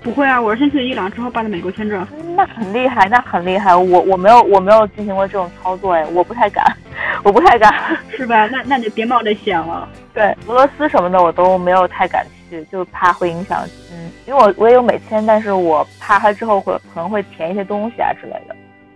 [0.08, 2.08] 不会啊，我是先去伊朗，之后办的美国签证。
[2.34, 3.76] 那很厉害，那很厉害。
[3.76, 6.64] 我我没有我没有进行过这种操作，哎，我不太敢，
[7.26, 7.74] 我不太敢，
[8.16, 8.48] 是吧？
[8.48, 9.86] 那那就别冒这险了。
[10.14, 13.66] 对，俄罗斯什么的我都没有太敢去，就怕会影响。
[13.92, 18.56] 嗯，因为我我也有美签，但是我怕它之后会可能会填一些东西啊之类的。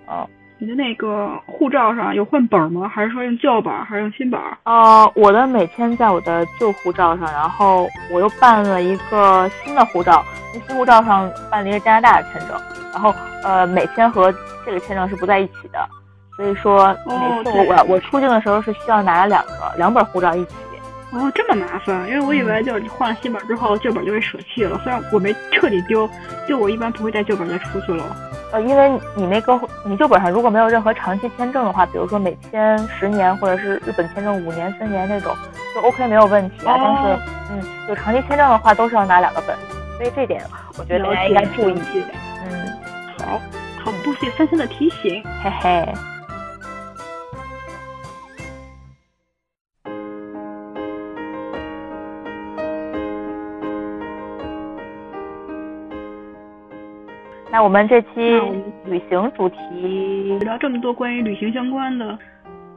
[0.10, 0.26] 嗯。
[0.62, 2.88] 你的那个护照上有换本吗？
[2.88, 4.40] 还是说用旧本，还是用新本？
[4.66, 12.50] 呃，我的美签在我的旧护照上，然后我又办了一个新的护照，那新护照上办了一个加拿大的签证，
[12.94, 13.12] 然后
[13.44, 14.32] 呃，美签和
[14.64, 15.84] 这个签证是不在一起的，
[16.38, 20.52] 所以说每次我我出境的时候是需要拿两个两本护照一起。
[21.12, 24.80] 哦，这么麻烦，因为我以为就是换了新本之后，旧本就会舍弃了。
[24.84, 26.08] 虽然我没彻底丢，
[26.48, 28.16] 就我一般不会带旧本再出去了。
[28.52, 35.36] 呃，因为你那个你旧本上如果没有任何长期签证的话，比如说美签十年或者是日本签证五年、三年那种，
[35.74, 36.76] 就 OK 没有问题啊。
[36.78, 39.56] 但是，嗯，有长期签证的话都是要拿两个本，
[39.98, 40.44] 所以这点
[40.78, 42.04] 我觉得大家应该注意。
[42.50, 42.68] 嗯，
[43.20, 43.40] 好，
[43.86, 45.94] 好，多谢三三的提醒，嘿嘿。
[57.52, 58.40] 那我们这期
[58.86, 62.18] 旅行主题聊这么多关于旅行相关的，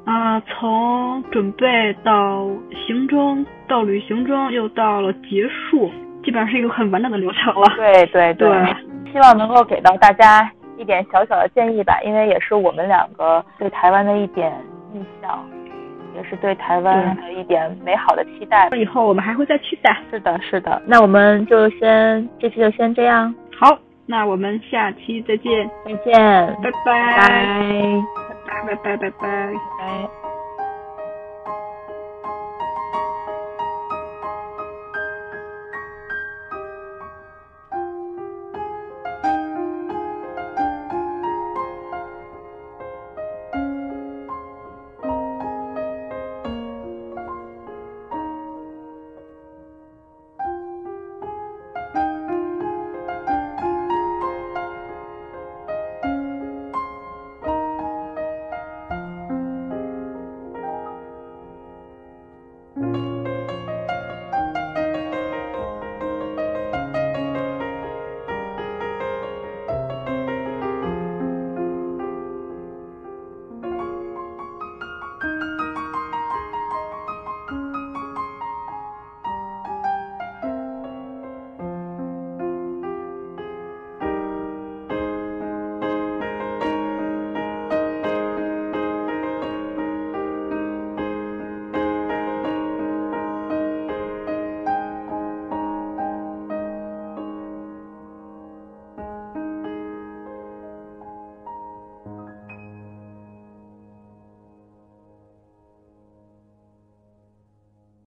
[0.04, 2.44] 啊，从准备到
[2.86, 5.88] 行中，到旅行中又到了结束，
[6.24, 7.72] 基本上是一个很完整的流程了。
[7.76, 8.48] 对 对对，
[9.12, 14.52] 希望能够给到大家一点小小的建议吧，因为也是我们两个对台湾的一点
[14.92, 15.38] 印象，
[16.16, 18.68] 也是对台湾的一点美好的期待。
[18.76, 19.90] 以后我们还会再去的。
[20.10, 20.82] 是的，是的。
[20.84, 23.32] 那我们就先这期就先这样。
[23.56, 23.78] 好。
[24.06, 26.70] 那我们下期再见，再见，拜。
[26.84, 28.02] 拜，
[28.46, 29.52] 拜拜拜拜拜拜。
[29.78, 30.23] 拜。